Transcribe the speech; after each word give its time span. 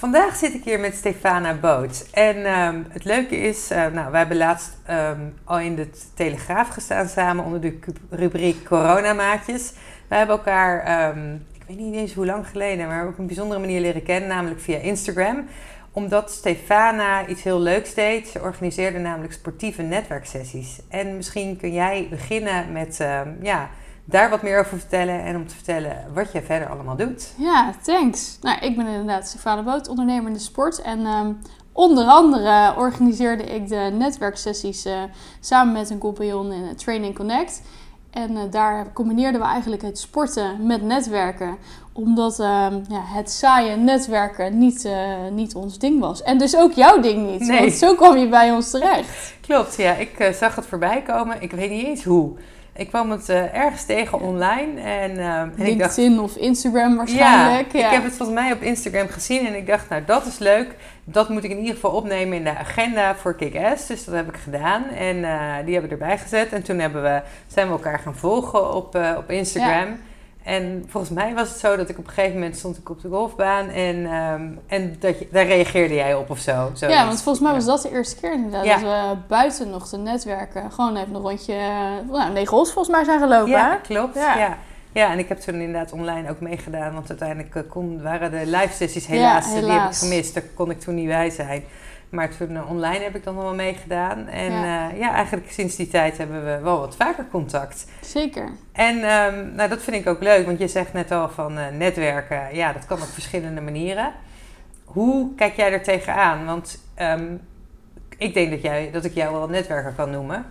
Vandaag 0.00 0.36
zit 0.36 0.54
ik 0.54 0.64
hier 0.64 0.80
met 0.80 0.94
Stefana 0.94 1.54
Boot. 1.54 2.08
En 2.12 2.44
ehm, 2.44 2.82
het 2.88 3.04
leuke 3.04 3.36
is, 3.36 3.70
uh, 3.70 3.86
nou, 3.86 4.10
wij 4.10 4.18
hebben 4.18 4.36
laatst 4.36 4.76
ehm, 4.86 5.20
al 5.44 5.58
in 5.58 5.74
de 5.76 5.90
Telegraaf 6.14 6.68
gestaan 6.68 7.08
samen 7.08 7.44
onder 7.44 7.60
de 7.60 7.78
rubriek 8.10 8.64
Coronamaatjes. 8.64 9.72
Wij 10.08 10.18
hebben 10.18 10.36
elkaar, 10.36 10.82
ehm, 10.82 11.34
ik 11.34 11.62
weet 11.66 11.78
niet 11.78 11.94
eens 11.94 12.14
hoe 12.14 12.26
lang 12.26 12.46
geleden, 12.46 12.86
maar 12.86 13.06
op 13.06 13.18
een 13.18 13.26
bijzondere 13.26 13.60
manier 13.60 13.80
leren 13.80 14.02
kennen, 14.02 14.28
namelijk 14.28 14.60
via 14.60 14.78
Instagram. 14.78 15.46
Omdat 15.92 16.30
Stefana 16.30 17.26
iets 17.26 17.42
heel 17.42 17.60
leuks 17.60 17.94
deed. 17.94 18.28
Ze 18.28 18.40
organiseerde 18.40 18.98
namelijk 18.98 19.32
sportieve 19.32 19.82
netwerksessies. 19.82 20.80
En 20.88 21.16
misschien 21.16 21.56
kun 21.56 21.72
jij 21.72 22.06
beginnen 22.10 22.72
met, 22.72 22.96
ja 23.42 23.70
daar 24.10 24.30
wat 24.30 24.42
meer 24.42 24.58
over 24.58 24.78
vertellen 24.78 25.24
en 25.24 25.36
om 25.36 25.46
te 25.46 25.54
vertellen 25.54 26.06
wat 26.14 26.32
jij 26.32 26.42
verder 26.42 26.68
allemaal 26.68 26.96
doet. 26.96 27.32
Ja, 27.36 27.72
thanks. 27.82 28.38
Nou, 28.40 28.58
ik 28.58 28.76
ben 28.76 28.86
inderdaad 28.86 29.28
Stefane 29.28 29.62
Boot, 29.62 29.88
ondernemer 29.88 30.26
in 30.26 30.32
de 30.32 30.38
sport. 30.38 30.82
En 30.82 31.06
um, 31.06 31.38
onder 31.72 32.04
andere 32.04 32.74
organiseerde 32.76 33.42
ik 33.42 33.68
de 33.68 33.90
netwerksessies 33.98 34.86
uh, 34.86 35.02
samen 35.40 35.72
met 35.72 35.90
een 35.90 35.98
compagnon 35.98 36.52
in 36.52 36.76
Training 36.76 37.14
Connect. 37.14 37.62
En 38.10 38.30
uh, 38.30 38.40
daar 38.50 38.92
combineerden 38.92 39.40
we 39.40 39.46
eigenlijk 39.46 39.82
het 39.82 39.98
sporten 39.98 40.66
met 40.66 40.82
netwerken. 40.82 41.56
Omdat 41.92 42.38
uh, 42.40 42.46
ja, 42.88 43.02
het 43.04 43.30
saaie 43.30 43.76
netwerken 43.76 44.58
niet, 44.58 44.84
uh, 44.84 44.92
niet 45.32 45.54
ons 45.54 45.78
ding 45.78 46.00
was. 46.00 46.22
En 46.22 46.38
dus 46.38 46.56
ook 46.56 46.72
jouw 46.72 47.00
ding 47.00 47.30
niet. 47.30 47.40
Nee. 47.40 47.60
Want 47.60 47.72
zo 47.72 47.94
kwam 47.94 48.16
je 48.16 48.28
bij 48.28 48.52
ons 48.52 48.70
terecht. 48.70 49.34
Klopt, 49.40 49.76
ja. 49.76 49.92
Ik 49.94 50.34
zag 50.34 50.56
het 50.56 50.66
voorbij 50.66 51.02
komen. 51.02 51.42
Ik 51.42 51.52
weet 51.52 51.70
niet 51.70 51.84
eens 51.84 52.04
hoe. 52.04 52.32
Ik 52.80 52.88
kwam 52.88 53.10
het 53.10 53.28
uh, 53.28 53.54
ergens 53.54 53.84
tegen 53.84 54.20
online. 54.20 54.80
En, 54.80 55.10
uh, 55.10 55.38
en 55.38 55.52
LinkedIn 55.56 56.16
dacht, 56.16 56.24
of 56.24 56.36
Instagram 56.36 56.96
waarschijnlijk. 56.96 57.72
Ja, 57.72 57.78
ja, 57.78 57.86
ik 57.86 57.92
heb 57.92 58.02
het 58.04 58.16
volgens 58.16 58.38
mij 58.38 58.52
op 58.52 58.62
Instagram 58.62 59.08
gezien. 59.08 59.46
En 59.46 59.54
ik 59.54 59.66
dacht, 59.66 59.88
nou 59.88 60.02
dat 60.06 60.26
is 60.26 60.38
leuk. 60.38 60.74
Dat 61.04 61.28
moet 61.28 61.44
ik 61.44 61.50
in 61.50 61.58
ieder 61.58 61.74
geval 61.74 61.90
opnemen 61.90 62.36
in 62.36 62.44
de 62.44 62.56
agenda 62.56 63.14
voor 63.14 63.34
Kick-Ass. 63.34 63.86
Dus 63.86 64.04
dat 64.04 64.14
heb 64.14 64.28
ik 64.28 64.36
gedaan. 64.36 64.84
En 64.84 65.16
uh, 65.16 65.54
die 65.64 65.72
hebben 65.72 65.90
we 65.98 66.04
erbij 66.04 66.18
gezet. 66.18 66.52
En 66.52 66.62
toen 66.62 66.78
hebben 66.78 67.02
we, 67.02 67.22
zijn 67.46 67.66
we 67.66 67.72
elkaar 67.72 67.98
gaan 67.98 68.16
volgen 68.16 68.74
op, 68.74 68.98
op 69.16 69.30
Instagram. 69.30 69.88
Ja. 69.88 69.96
En 70.50 70.84
volgens 70.88 71.12
mij 71.12 71.34
was 71.34 71.48
het 71.48 71.58
zo 71.58 71.76
dat 71.76 71.88
ik 71.88 71.98
op 71.98 72.06
een 72.06 72.12
gegeven 72.12 72.34
moment 72.38 72.56
stond 72.56 72.76
ik 72.78 72.90
op 72.90 73.00
de 73.00 73.08
golfbaan 73.08 73.68
en, 73.68 73.96
um, 73.96 74.58
en 74.66 74.96
dat 74.98 75.18
je, 75.18 75.28
daar 75.30 75.46
reageerde 75.46 75.94
jij 75.94 76.14
op 76.14 76.30
of 76.30 76.38
zo. 76.38 76.70
ja, 76.74 77.06
want 77.06 77.22
volgens 77.22 77.44
mij 77.44 77.54
was 77.54 77.64
dat 77.64 77.82
de 77.82 77.90
eerste 77.90 78.20
keer 78.20 78.32
inderdaad. 78.32 78.64
Ja. 78.64 78.74
Dat 78.74 78.82
we 78.82 79.16
buiten 79.28 79.70
nog 79.70 79.88
te 79.88 79.96
netwerken 79.96 80.72
gewoon 80.72 80.96
even 80.96 81.14
een 81.14 81.20
rondje, 81.20 81.54
nou, 82.10 82.32
negen 82.32 82.56
hols 82.56 82.72
volgens 82.72 82.96
mij 82.96 83.04
zijn 83.04 83.20
gelopen. 83.20 83.50
Ja, 83.50 83.80
klopt. 83.82 84.14
Ja. 84.14 84.38
ja. 84.38 84.58
Ja, 84.92 85.12
en 85.12 85.18
ik 85.18 85.28
heb 85.28 85.38
toen 85.38 85.54
inderdaad 85.54 85.92
online 85.92 86.30
ook 86.30 86.40
meegedaan, 86.40 86.94
want 86.94 87.08
uiteindelijk 87.08 87.68
kon, 87.68 88.02
waren 88.02 88.30
de 88.30 88.46
live 88.46 88.72
sessies 88.72 89.06
helaas, 89.06 89.46
ja, 89.46 89.54
helaas. 89.54 89.70
die 89.70 89.80
heb 89.80 89.90
ik 89.90 89.96
gemist. 89.96 90.34
Daar 90.34 90.42
kon 90.54 90.70
ik 90.70 90.80
toen 90.80 90.94
niet 90.94 91.06
bij 91.06 91.30
zijn. 91.30 91.64
Maar 92.10 92.36
toen 92.36 92.50
uh, 92.50 92.70
online 92.70 93.04
heb 93.04 93.14
ik 93.14 93.24
dan 93.24 93.34
nog 93.34 93.42
wel 93.42 93.54
meegedaan. 93.54 94.26
En 94.26 94.52
ja. 94.52 94.90
Uh, 94.90 94.98
ja. 94.98 95.12
eigenlijk 95.14 95.50
sinds 95.50 95.76
die 95.76 95.88
tijd 95.88 96.18
hebben 96.18 96.44
we 96.44 96.58
wel 96.62 96.78
wat 96.78 96.96
vaker 96.96 97.26
contact. 97.30 97.86
Zeker. 98.00 98.50
En 98.72 98.96
um, 98.96 99.54
nou, 99.54 99.68
dat 99.68 99.82
vind 99.82 99.96
ik 99.96 100.06
ook 100.06 100.22
leuk, 100.22 100.46
want 100.46 100.58
je 100.58 100.68
zegt 100.68 100.92
net 100.92 101.10
al 101.10 101.28
van 101.28 101.58
uh, 101.58 101.68
netwerken. 101.68 102.54
Ja, 102.54 102.72
dat 102.72 102.86
kan 102.86 103.02
op 103.02 103.08
verschillende 103.08 103.60
manieren. 103.60 104.12
Hoe 104.84 105.34
kijk 105.34 105.56
jij 105.56 105.72
er 105.72 105.82
tegenaan? 105.82 106.46
Want 106.46 106.84
um, 107.00 107.40
ik 108.16 108.34
denk 108.34 108.50
dat, 108.50 108.62
jij, 108.62 108.90
dat 108.92 109.04
ik 109.04 109.14
jou 109.14 109.32
wel 109.32 109.48
netwerker 109.48 109.92
kan 109.92 110.10
noemen. 110.10 110.44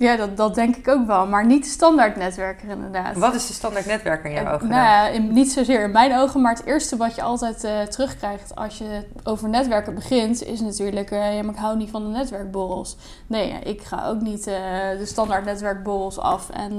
Ja, 0.00 0.16
dat, 0.16 0.36
dat 0.36 0.54
denk 0.54 0.76
ik 0.76 0.88
ook 0.88 1.06
wel. 1.06 1.26
Maar 1.26 1.46
niet 1.46 1.64
de 1.64 1.70
standaard 1.70 2.16
netwerker 2.16 2.68
inderdaad. 2.68 3.16
Wat 3.16 3.34
is 3.34 3.46
de 3.46 3.52
standaard 3.52 3.86
netwerker 3.86 4.30
in 4.30 4.42
jouw 4.42 4.54
ogen? 4.54 4.68
Nou 4.68 5.12
in, 5.12 5.32
niet 5.32 5.52
zozeer 5.52 5.82
in 5.82 5.90
mijn 5.90 6.16
ogen. 6.16 6.40
Maar 6.40 6.54
het 6.54 6.64
eerste 6.64 6.96
wat 6.96 7.14
je 7.14 7.22
altijd 7.22 7.64
uh, 7.64 7.82
terugkrijgt 7.82 8.56
als 8.56 8.78
je 8.78 9.04
over 9.24 9.48
netwerken 9.48 9.94
begint... 9.94 10.42
is 10.42 10.60
natuurlijk, 10.60 11.10
uh, 11.10 11.36
ja, 11.36 11.42
maar 11.42 11.54
ik 11.54 11.60
hou 11.60 11.76
niet 11.76 11.90
van 11.90 12.02
de 12.02 12.18
netwerkborrels. 12.18 12.96
Nee, 13.26 13.50
ik 13.50 13.82
ga 13.82 14.06
ook 14.06 14.20
niet 14.20 14.46
uh, 14.46 14.54
de 14.98 15.06
standaard 15.06 15.44
netwerkborrels 15.44 16.18
af. 16.18 16.50
En 16.50 16.78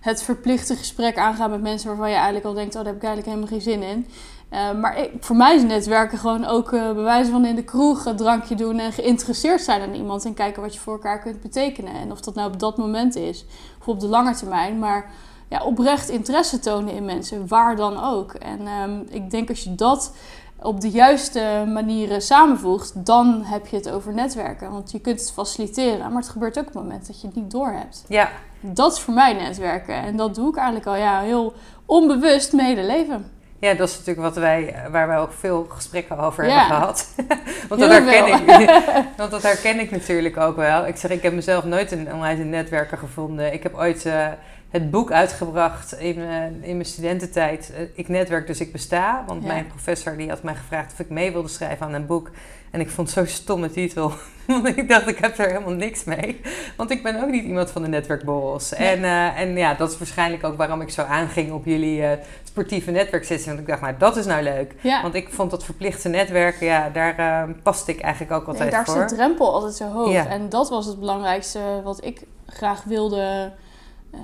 het 0.00 0.22
verplichte 0.22 0.76
gesprek 0.76 1.18
aangaan 1.18 1.50
met 1.50 1.62
mensen 1.62 1.88
waarvan 1.88 2.08
je 2.08 2.14
eigenlijk 2.14 2.44
al 2.44 2.54
denkt... 2.54 2.76
oh, 2.76 2.84
daar 2.84 2.92
heb 2.92 3.02
ik 3.02 3.08
eigenlijk 3.08 3.36
helemaal 3.36 3.58
geen 3.58 3.72
zin 3.72 3.82
in. 3.82 4.06
Uh, 4.52 4.72
maar 4.80 4.98
ik, 4.98 5.10
voor 5.20 5.36
mij 5.36 5.54
is 5.54 5.62
netwerken 5.62 6.18
gewoon 6.18 6.44
ook 6.44 6.72
uh, 6.72 6.92
bewijzen 6.92 7.32
van 7.32 7.44
in 7.44 7.54
de 7.54 7.64
kroeg 7.64 8.04
een 8.04 8.16
drankje 8.16 8.54
doen 8.54 8.78
en 8.78 8.92
geïnteresseerd 8.92 9.60
zijn 9.60 9.82
aan 9.82 9.94
iemand 9.94 10.24
en 10.24 10.34
kijken 10.34 10.62
wat 10.62 10.74
je 10.74 10.80
voor 10.80 10.92
elkaar 10.92 11.18
kunt 11.18 11.40
betekenen. 11.40 11.94
En 11.94 12.12
of 12.12 12.20
dat 12.20 12.34
nou 12.34 12.52
op 12.52 12.58
dat 12.58 12.76
moment 12.76 13.16
is 13.16 13.44
of 13.80 13.88
op 13.88 14.00
de 14.00 14.06
lange 14.06 14.34
termijn, 14.34 14.78
maar 14.78 15.10
ja, 15.48 15.64
oprecht 15.64 16.08
interesse 16.08 16.58
tonen 16.58 16.94
in 16.94 17.04
mensen, 17.04 17.48
waar 17.48 17.76
dan 17.76 18.04
ook. 18.04 18.32
En 18.32 18.66
um, 18.66 19.06
ik 19.08 19.30
denk 19.30 19.48
als 19.48 19.64
je 19.64 19.74
dat 19.74 20.12
op 20.62 20.80
de 20.80 20.90
juiste 20.90 21.64
manieren 21.72 22.22
samenvoegt, 22.22 23.06
dan 23.06 23.42
heb 23.44 23.66
je 23.66 23.76
het 23.76 23.90
over 23.90 24.14
netwerken. 24.14 24.70
Want 24.70 24.90
je 24.90 25.00
kunt 25.00 25.20
het 25.20 25.32
faciliteren, 25.32 26.12
maar 26.12 26.22
het 26.22 26.30
gebeurt 26.30 26.58
ook 26.58 26.66
op 26.66 26.74
het 26.74 26.82
moment 26.82 27.06
dat 27.06 27.20
je 27.20 27.26
het 27.26 27.36
niet 27.36 27.50
doorhebt. 27.50 28.04
Ja. 28.08 28.28
Dat 28.60 28.92
is 28.92 29.00
voor 29.00 29.14
mij 29.14 29.32
netwerken. 29.32 29.94
En 29.94 30.16
dat 30.16 30.34
doe 30.34 30.48
ik 30.48 30.56
eigenlijk 30.56 30.86
al 30.86 30.96
ja, 30.96 31.20
heel 31.20 31.52
onbewust 31.86 32.52
mijn 32.52 32.68
hele 32.68 32.86
leven. 32.86 33.37
Ja, 33.60 33.74
dat 33.74 33.88
is 33.88 33.98
natuurlijk 33.98 34.26
wat 34.26 34.36
wij, 34.36 34.74
waar 34.90 35.08
wij 35.08 35.18
ook 35.18 35.32
veel 35.32 35.66
gesprekken 35.68 36.18
over 36.18 36.44
hebben 36.44 36.76
gehad. 36.76 37.14
want, 37.68 37.80
dat 37.80 37.90
herken 37.90 38.26
ik, 38.26 38.70
want 39.16 39.30
dat 39.30 39.42
herken 39.42 39.80
ik 39.80 39.90
natuurlijk 39.90 40.36
ook 40.36 40.56
wel. 40.56 40.86
Ik 40.86 40.96
zeg, 40.96 41.10
ik 41.10 41.22
heb 41.22 41.32
mezelf 41.32 41.64
nooit 41.64 41.92
een 41.92 42.12
online 42.12 42.44
netwerker 42.44 42.98
gevonden. 42.98 43.52
Ik 43.52 43.62
heb 43.62 43.74
ooit 43.74 44.06
uh, 44.06 44.26
het 44.70 44.90
boek 44.90 45.12
uitgebracht 45.12 45.98
in, 45.98 46.18
uh, 46.18 46.44
in 46.44 46.76
mijn 46.76 46.84
studententijd. 46.84 47.72
Uh, 47.72 47.80
ik 47.94 48.08
netwerk, 48.08 48.46
dus 48.46 48.60
ik 48.60 48.72
besta. 48.72 49.24
Want 49.26 49.42
ja. 49.42 49.48
mijn 49.48 49.66
professor 49.66 50.16
die 50.16 50.28
had 50.28 50.42
mij 50.42 50.54
gevraagd 50.54 50.92
of 50.92 50.98
ik 50.98 51.10
mee 51.10 51.32
wilde 51.32 51.48
schrijven 51.48 51.86
aan 51.86 51.94
een 51.94 52.06
boek. 52.06 52.30
En 52.70 52.80
ik 52.80 52.90
vond 52.90 53.14
het 53.14 53.16
zo'n 53.16 53.36
stomme 53.36 53.70
titel. 53.70 54.12
Want 54.46 54.66
ik 54.66 54.88
dacht, 54.88 55.08
ik 55.08 55.18
heb 55.18 55.38
er 55.38 55.46
helemaal 55.46 55.72
niks 55.72 56.04
mee. 56.04 56.40
Want 56.76 56.90
ik 56.90 57.02
ben 57.02 57.22
ook 57.22 57.30
niet 57.30 57.44
iemand 57.44 57.70
van 57.70 57.82
de 57.82 57.88
netwerkborrels. 57.88 58.70
Nee. 58.70 58.88
En, 58.88 58.98
uh, 58.98 59.40
en 59.40 59.56
ja, 59.56 59.74
dat 59.74 59.90
is 59.90 59.98
waarschijnlijk 59.98 60.44
ook 60.44 60.56
waarom 60.56 60.80
ik 60.80 60.90
zo 60.90 61.02
aanging 61.02 61.52
op 61.52 61.64
jullie 61.64 62.00
uh, 62.00 62.10
sportieve 62.44 62.90
netwerksessie. 62.90 63.46
Want 63.46 63.60
ik 63.60 63.66
dacht, 63.66 63.80
nou, 63.80 63.94
dat 63.98 64.16
is 64.16 64.26
nou 64.26 64.42
leuk. 64.42 64.74
Ja. 64.80 65.02
Want 65.02 65.14
ik 65.14 65.28
vond 65.28 65.50
dat 65.50 65.64
verplichte 65.64 66.08
netwerken, 66.08 66.66
ja, 66.66 66.90
daar 66.90 67.18
uh, 67.48 67.54
paste 67.62 67.92
ik 67.92 68.00
eigenlijk 68.00 68.32
ook 68.32 68.46
altijd 68.46 68.62
nee, 68.62 68.70
daar 68.70 68.84
voor. 68.84 68.94
Daar 68.94 69.04
is 69.04 69.10
de 69.10 69.16
drempel 69.16 69.52
altijd 69.52 69.74
zo 69.74 69.88
hoog. 69.88 70.12
Ja. 70.12 70.26
En 70.26 70.48
dat 70.48 70.68
was 70.68 70.86
het 70.86 70.98
belangrijkste 70.98 71.60
wat 71.84 72.04
ik 72.04 72.22
graag 72.46 72.84
wilde... 72.84 73.52
Uh, 74.14 74.20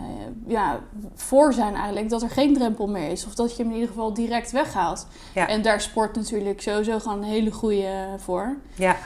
ja, 0.47 0.81
voor 1.15 1.53
zijn 1.53 1.75
eigenlijk 1.75 2.09
dat 2.09 2.23
er 2.23 2.31
geen 2.31 2.55
drempel 2.55 2.89
meer 2.89 3.11
is. 3.11 3.27
Of 3.27 3.35
dat 3.35 3.57
je 3.57 3.63
hem 3.63 3.73
in 3.73 3.79
ieder 3.79 3.91
geval 3.95 4.15
direct 4.15 4.51
weghaalt. 4.51 5.07
Ja. 5.35 5.49
En 5.49 5.63
daar 5.63 5.81
sport 5.81 6.17
natuurlijk 6.17 6.61
sowieso 6.61 6.99
gewoon 6.99 7.19
een 7.19 7.29
hele 7.29 7.51
goede 7.51 8.07
voor. 8.19 8.57
Ja. 8.75 8.97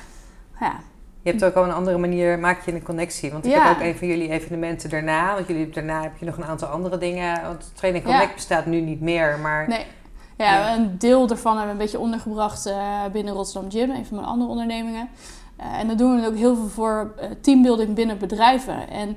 ja. 0.61 0.81
Je 1.22 1.31
hebt 1.31 1.44
ook 1.44 1.55
al 1.55 1.65
een 1.65 1.72
andere 1.72 1.99
manier, 1.99 2.38
maak 2.38 2.64
je 2.64 2.73
een 2.73 2.82
connectie. 2.82 3.32
Want 3.32 3.47
ik 3.47 3.53
ja. 3.53 3.67
heb 3.67 3.76
ook 3.76 3.82
een 3.82 3.97
van 3.97 4.08
jullie 4.08 4.31
evenementen 4.31 4.91
daarna. 4.91 5.35
Want 5.35 5.47
jullie 5.47 5.70
daarna 5.70 6.03
heb 6.03 6.12
je 6.19 6.26
nog 6.26 6.37
een 6.37 6.44
aantal 6.44 6.69
andere 6.69 6.99
dingen. 6.99 7.43
Want 7.43 7.70
Training 7.75 8.05
Connect 8.05 8.35
bestaat 8.35 8.67
nu 8.67 8.81
niet 8.81 9.00
meer, 9.00 9.38
maar... 9.38 9.69
Nee. 9.69 9.87
Ja, 10.37 10.75
een 10.75 10.99
deel 10.99 11.26
daarvan 11.26 11.56
hebben 11.56 11.76
we 11.76 11.81
een 11.81 11.85
beetje 11.85 11.99
ondergebracht 12.05 12.67
uh, 12.67 13.05
binnen 13.12 13.35
Rotterdam 13.35 13.70
Gym, 13.70 13.91
een 13.91 14.06
van 14.06 14.17
mijn 14.17 14.29
andere 14.29 14.50
ondernemingen. 14.50 15.08
Uh, 15.61 15.79
en 15.79 15.87
dan 15.87 15.97
doen 15.97 16.20
we 16.20 16.26
ook 16.26 16.37
heel 16.37 16.55
veel 16.55 16.69
voor 16.69 17.14
teambuilding 17.41 17.94
binnen 17.94 18.19
bedrijven. 18.19 18.88
En 18.88 19.17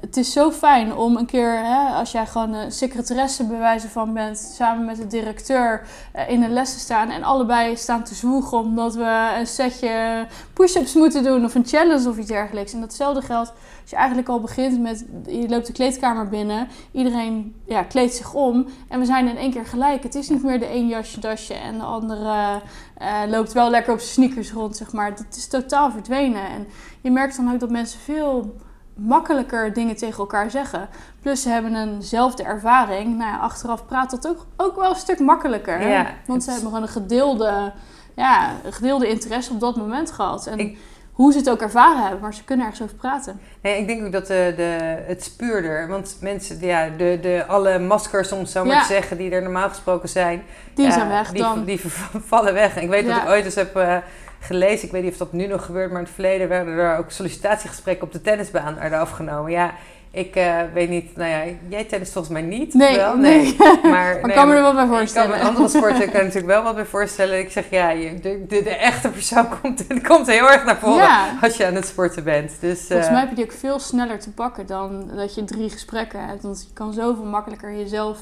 het 0.00 0.16
is 0.16 0.32
zo 0.32 0.50
fijn 0.50 0.94
om 0.94 1.16
een 1.16 1.26
keer, 1.26 1.64
hè, 1.64 1.94
als 1.94 2.12
jij 2.12 2.26
gewoon 2.26 2.52
een 2.52 2.72
secretaresse 2.72 3.44
bewijzen 3.44 3.90
van 3.90 4.14
bent, 4.14 4.38
samen 4.38 4.84
met 4.84 4.96
de 4.96 5.06
directeur 5.06 5.86
uh, 6.16 6.28
in 6.28 6.42
een 6.42 6.52
les 6.52 6.72
te 6.72 6.78
staan 6.78 7.10
en 7.10 7.22
allebei 7.22 7.76
staan 7.76 8.04
te 8.04 8.14
zwoegen 8.14 8.58
omdat 8.58 8.94
we 8.94 9.34
een 9.38 9.46
setje 9.46 10.26
push-ups 10.52 10.94
moeten 10.94 11.22
doen 11.22 11.44
of 11.44 11.54
een 11.54 11.66
challenge 11.66 12.08
of 12.08 12.18
iets 12.18 12.28
dergelijks. 12.28 12.72
En 12.72 12.80
datzelfde 12.80 13.22
geldt 13.22 13.52
als 13.80 13.90
je 13.90 13.96
eigenlijk 13.96 14.28
al 14.28 14.40
begint 14.40 14.80
met, 14.80 15.04
je 15.26 15.48
loopt 15.48 15.66
de 15.66 15.72
kleedkamer 15.72 16.28
binnen, 16.28 16.68
iedereen 16.92 17.54
ja, 17.66 17.82
kleedt 17.82 18.14
zich 18.14 18.34
om 18.34 18.66
en 18.88 18.98
we 18.98 19.04
zijn 19.04 19.28
in 19.28 19.36
één 19.36 19.50
keer 19.50 19.66
gelijk. 19.66 20.02
Het 20.02 20.14
is 20.14 20.28
niet 20.28 20.42
meer 20.42 20.58
de 20.58 20.74
een 20.74 20.88
jasje, 20.88 21.20
dasje 21.20 21.54
en 21.54 21.78
de 21.78 21.84
andere 21.84 22.60
uh, 23.02 23.22
loopt 23.28 23.52
wel 23.52 23.70
lekker 23.70 23.92
op 23.92 23.98
zijn 23.98 24.10
sneakers 24.10 24.52
rond, 24.52 24.76
zeg 24.76 24.92
maar. 24.92 25.10
Het 25.10 25.36
is 25.36 25.48
totaal 25.48 25.90
verdwenen. 25.90 26.48
En 26.48 26.66
je 27.00 27.10
merkt 27.10 27.36
dan 27.36 27.52
ook 27.52 27.60
dat 27.60 27.70
mensen 27.70 28.00
veel 28.00 28.54
makkelijker 28.98 29.72
dingen 29.72 29.96
tegen 29.96 30.18
elkaar 30.18 30.50
zeggen. 30.50 30.88
Plus 31.22 31.42
ze 31.42 31.48
hebben 31.48 31.74
eenzelfde 31.76 32.42
ervaring. 32.42 33.16
Nou 33.18 33.30
ja, 33.30 33.36
achteraf 33.38 33.86
praat 33.86 34.10
dat 34.10 34.28
ook, 34.28 34.46
ook 34.56 34.76
wel 34.76 34.90
een 34.90 34.96
stuk 34.96 35.18
makkelijker. 35.18 35.88
Ja, 35.88 36.06
Want 36.26 36.44
ze 36.44 36.50
hebben 36.50 36.68
gewoon 36.68 36.82
een 36.82 36.88
gedeelde, 36.92 37.72
ja, 38.16 38.50
een 38.64 38.72
gedeelde 38.72 39.08
interesse 39.08 39.52
op 39.52 39.60
dat 39.60 39.76
moment 39.76 40.10
gehad. 40.10 40.46
En 40.46 40.58
Ik- 40.58 40.78
hoe 41.12 41.32
ze 41.32 41.38
het 41.38 41.50
ook 41.50 41.60
ervaren 41.60 42.02
hebben, 42.02 42.20
maar 42.20 42.34
ze 42.34 42.44
kunnen 42.44 42.66
ergens 42.66 42.82
over 42.82 42.96
praten. 42.96 43.40
Nee, 43.62 43.78
ik 43.80 43.86
denk 43.86 44.04
ook 44.06 44.12
dat 44.12 44.26
de, 44.26 44.52
de, 44.56 45.02
het 45.06 45.24
spuurder, 45.24 45.88
want 45.88 46.16
mensen, 46.20 46.60
ja, 46.60 46.88
de, 46.96 47.18
de, 47.22 47.44
alle 47.48 47.78
maskers, 47.78 48.32
om 48.32 48.38
het 48.38 48.50
zo 48.50 48.64
maar 48.64 48.74
Ja. 48.74 48.80
te 48.80 48.86
zeggen, 48.86 49.16
die 49.16 49.30
er 49.30 49.42
normaal 49.42 49.68
gesproken 49.68 50.08
zijn, 50.08 50.42
Die 50.74 50.92
zijn 50.92 51.08
weg 51.08 51.30
die, 51.32 51.42
dan. 51.42 51.64
Die 51.64 51.80
vallen 52.32 52.54
weg. 52.54 52.76
Ik 52.76 52.88
weet 52.88 53.06
dat 53.06 53.16
ik 53.16 53.28
ooit 53.28 53.44
eens 53.44 53.54
heb 53.54 53.76
eh, 53.76 53.96
gelezen, 54.40 54.86
ik 54.86 54.92
weet 54.92 55.02
niet 55.02 55.12
of 55.12 55.18
dat 55.18 55.32
nu 55.32 55.46
nog 55.46 55.64
gebeurt, 55.64 55.90
maar 55.90 55.98
in 56.00 56.04
het 56.04 56.14
verleden 56.14 56.48
werden 56.48 56.78
er 56.78 56.98
ook 56.98 57.10
sollicitatiegesprekken 57.10 58.06
op 58.06 58.12
de 58.12 58.20
tennisbaan 58.20 58.74
werden 58.78 58.98
afgenomen. 58.98 59.50
Ja, 59.50 59.74
ik 60.10 60.36
eh, 60.36 60.56
weet 60.74 60.88
niet, 60.88 61.16
nou 61.16 61.30
ja, 61.30 61.42
jij 61.68 61.84
tennis 61.84 62.12
volgens 62.12 62.32
mij 62.32 62.42
niet. 62.42 62.74
Nee, 62.74 62.96
wel? 62.96 63.16
nee. 63.16 63.56
Maar, 63.82 64.14
nee, 64.14 64.22
ik 64.22 64.34
kan 64.34 64.48
me 64.48 64.54
er 64.54 64.62
wel 64.62 64.72
bij 64.72 64.82
Ik 64.82 64.88
kan 64.88 64.98
voorstellen. 64.98 65.40
andere 65.40 65.68
sporten 65.68 65.98
kan 65.98 66.06
ik 66.06 66.12
natuurlijk 66.12 66.46
wel 66.46 66.62
wat 66.62 66.74
bij 66.74 66.84
voorstellen. 66.84 67.38
Ik 67.38 67.50
zeg 67.50 67.70
ja, 67.70 67.90
je, 67.90 68.20
de, 68.20 68.44
de, 68.48 68.62
de 68.62 68.76
echte 68.76 69.08
persoon 69.08 69.46
komt, 69.60 70.02
komt 70.02 70.26
heel 70.26 70.50
erg 70.50 70.64
naar 70.64 70.76
voren 70.78 70.96
Ja. 70.96 71.38
als 71.40 71.56
je 71.56 71.66
aan 71.66 71.74
het 71.74 71.86
sporten 71.86 72.24
bent. 72.24 72.52
Dus, 72.60 72.80
Volgens 72.80 73.06
eh, 73.06 73.12
mij 73.12 73.20
heb 73.20 73.28
je 73.28 73.34
die 73.34 73.44
ook 73.44 73.52
veel 73.52 73.78
sneller 73.78 74.18
te 74.18 74.30
pakken 74.30 74.66
dan 74.66 75.10
dat 75.16 75.34
je 75.34 75.44
drie 75.44 75.70
gesprekken 75.70 76.26
hebt. 76.26 76.42
Want 76.42 76.64
je 76.68 76.72
kan 76.74 76.92
zoveel 76.92 77.24
makkelijker 77.24 77.76
jezelf 77.76 78.18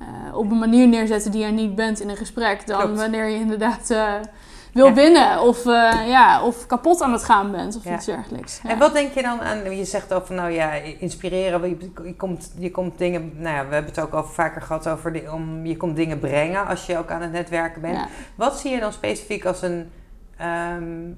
eh, 0.00 0.36
op 0.36 0.50
een 0.50 0.58
manier 0.58 0.88
neerzetten 0.88 1.30
die 1.30 1.44
je 1.44 1.52
niet 1.52 1.74
bent 1.74 2.00
in 2.00 2.08
een 2.08 2.16
gesprek. 2.16 2.66
Dan 2.66 2.80
Klopt. 2.80 2.98
wanneer 2.98 3.28
je 3.28 3.36
inderdaad 3.36 3.94
wil 4.72 4.86
Ja. 4.86 4.94
winnen 4.94 5.40
of, 5.40 5.66
eh, 5.66 6.08
ja, 6.08 6.42
of 6.42 6.66
kapot 6.66 7.00
aan 7.02 7.12
het 7.12 7.24
gaan 7.24 7.50
bent 7.50 7.76
of 7.76 7.84
Ja. 7.84 7.94
iets 7.94 8.04
dergelijks. 8.06 8.60
Ja. 8.62 8.70
En 8.70 8.78
wat 8.78 8.92
denk 8.92 9.12
je 9.12 9.22
dan 9.22 9.40
aan, 9.40 9.76
je 9.76 9.84
zegt 9.84 10.06
van 10.24 10.36
nou 10.36 10.50
ja, 10.50 10.72
inspireren, 10.98 11.68
je, 11.68 11.90
je, 12.04 12.16
komt, 12.16 12.52
je 12.58 12.70
komt 12.70 12.98
dingen, 12.98 13.32
nou 13.36 13.54
ja, 13.56 13.66
we 13.66 13.74
hebben 13.74 13.92
het 13.94 14.00
ook 14.00 14.12
al 14.12 14.24
vaker 14.24 14.62
gehad 14.62 14.88
over, 14.88 15.12
de, 15.12 15.32
om, 15.32 15.66
je 15.66 15.76
komt 15.76 15.96
dingen 15.96 16.18
brengen 16.18 16.66
als 16.66 16.86
je 16.86 16.98
ook 16.98 17.10
aan 17.10 17.22
het 17.22 17.32
netwerken 17.32 17.80
bent. 17.80 17.98
Wat 18.34 18.58
zie 18.58 18.70
je 18.70 18.80
dan 18.80 18.92
specifiek 18.92 19.44
als 19.44 19.62
een, 19.62 19.90
ehm, 20.36 21.08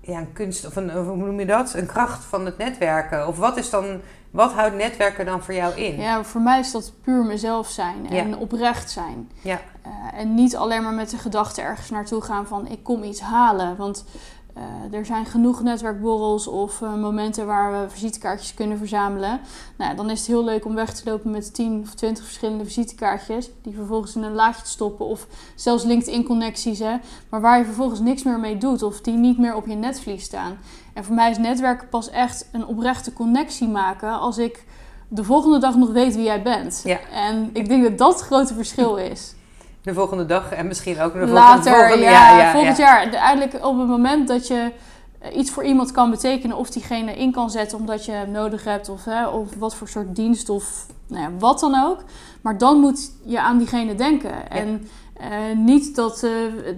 ja, 0.00 0.18
een 0.18 0.32
kunst, 0.32 0.66
of 0.66 0.76
een, 0.76 0.90
hoe 0.90 1.16
noem 1.16 1.40
je 1.40 1.46
dat, 1.46 1.74
een 1.74 1.86
kracht 1.86 2.24
van 2.24 2.44
het 2.46 2.58
netwerken? 2.58 3.26
Of 3.28 3.38
wat 3.38 3.56
is 3.56 3.70
dan, 3.70 4.00
wat 4.32 4.52
houdt 4.52 4.74
netwerken 4.74 5.26
dan 5.26 5.42
voor 5.42 5.54
jou 5.54 5.74
in? 5.74 6.00
Ja, 6.00 6.22
voor 6.24 6.40
mij 6.40 6.58
is 6.60 6.70
dat 6.70 6.92
puur 7.02 7.24
mezelf 7.24 7.68
zijn 7.68 8.08
en 8.10 8.28
Ja. 8.28 8.36
oprecht 8.36 8.90
zijn. 8.90 9.30
Ja. 9.40 9.60
Eh, 9.82 9.90
en 10.20 10.34
niet 10.34 10.56
alleen 10.56 10.82
maar 10.82 10.92
met 10.92 11.10
de 11.10 11.18
gedachte 11.18 11.60
ergens 11.62 11.90
naartoe 11.90 12.22
gaan 12.22 12.46
van 12.46 12.66
ik 12.68 12.82
kom 12.82 13.02
iets 13.02 13.20
halen. 13.20 13.76
Want 13.76 14.04
eh, 14.54 14.98
er 14.98 15.06
zijn 15.06 15.26
genoeg 15.26 15.62
netwerkborrels 15.62 16.46
of 16.46 16.82
eh, 16.82 16.94
momenten 16.94 17.46
waar 17.46 17.72
we 17.72 17.90
visitekaartjes 17.90 18.54
kunnen 18.54 18.78
verzamelen. 18.78 19.40
Nou, 19.76 19.96
dan 19.96 20.10
is 20.10 20.18
het 20.18 20.26
heel 20.26 20.44
leuk 20.44 20.64
om 20.64 20.74
weg 20.74 20.94
te 20.94 21.10
lopen 21.10 21.30
met 21.30 21.54
10 21.54 21.80
of 21.82 21.94
20 21.94 22.24
verschillende 22.24 22.64
visitekaartjes. 22.64 23.50
Die 23.62 23.74
vervolgens 23.74 24.16
in 24.16 24.22
een 24.22 24.34
laadje 24.34 24.62
te 24.62 24.68
stoppen. 24.68 25.06
Of 25.06 25.26
zelfs 25.54 25.84
LinkedIn-connecties. 25.84 26.78
Hè, 26.78 26.96
maar 27.28 27.40
waar 27.40 27.58
je 27.58 27.64
vervolgens 27.64 28.00
niks 28.00 28.22
meer 28.22 28.40
mee 28.40 28.58
doet. 28.58 28.82
Of 28.82 29.00
die 29.00 29.14
niet 29.14 29.38
meer 29.38 29.54
op 29.54 29.66
je 29.66 29.74
netvlies 29.74 30.24
staan. 30.24 30.58
En 30.92 31.04
voor 31.04 31.14
mij 31.14 31.30
is 31.30 31.38
netwerken 31.38 31.88
pas 31.88 32.10
echt 32.10 32.48
een 32.52 32.66
oprechte 32.66 33.12
connectie 33.12 33.68
maken 33.68 34.18
als 34.18 34.38
ik 34.38 34.64
de 35.08 35.24
volgende 35.24 35.58
dag 35.58 35.76
nog 35.76 35.92
weet 35.92 36.14
wie 36.14 36.24
jij 36.24 36.42
bent. 36.42 36.80
Ja. 36.84 36.98
En 37.12 37.50
ik 37.52 37.68
denk 37.68 37.82
dat 37.82 37.98
dat 37.98 38.12
het 38.12 38.22
grote 38.22 38.54
verschil 38.54 38.96
is. 38.96 39.34
De 39.82 39.94
volgende 39.94 40.26
dag 40.26 40.52
en 40.52 40.66
misschien 40.66 41.00
ook 41.00 41.12
de 41.12 41.18
Later, 41.26 41.62
volgende, 41.72 41.86
volgende 41.86 42.04
ja, 42.10 42.52
volgend 42.52 42.76
jaar. 42.76 43.10
De- 43.10 43.16
Eigenlijk 43.16 43.64
op 43.64 43.78
het 43.78 43.88
moment 43.88 44.28
dat 44.28 44.46
je 44.46 44.72
eh, 45.18 45.36
iets 45.36 45.50
voor 45.50 45.64
iemand 45.64 45.92
kan 45.92 46.10
betekenen 46.10 46.56
of 46.56 46.70
diegene 46.70 47.16
in 47.16 47.32
kan 47.32 47.50
zetten 47.50 47.78
omdat 47.78 48.04
je 48.04 48.12
hem 48.12 48.30
nodig 48.30 48.64
hebt 48.64 48.88
of, 48.88 49.04
hè, 49.04 49.26
of 49.26 49.48
wat 49.58 49.74
voor 49.74 49.88
soort 49.88 50.16
dienst 50.16 50.48
of 50.48 50.86
nou 51.06 51.22
ja, 51.22 51.30
wat 51.38 51.60
dan 51.60 51.74
ook. 51.84 51.98
Maar 52.42 52.58
dan 52.58 52.80
moet 52.80 53.10
je 53.24 53.40
aan 53.40 53.58
diegene 53.58 53.94
denken. 53.94 54.50
En 54.50 54.88
eh, 55.12 55.30
niet 55.56 55.96
dat 55.96 56.22
eh 56.22 56.30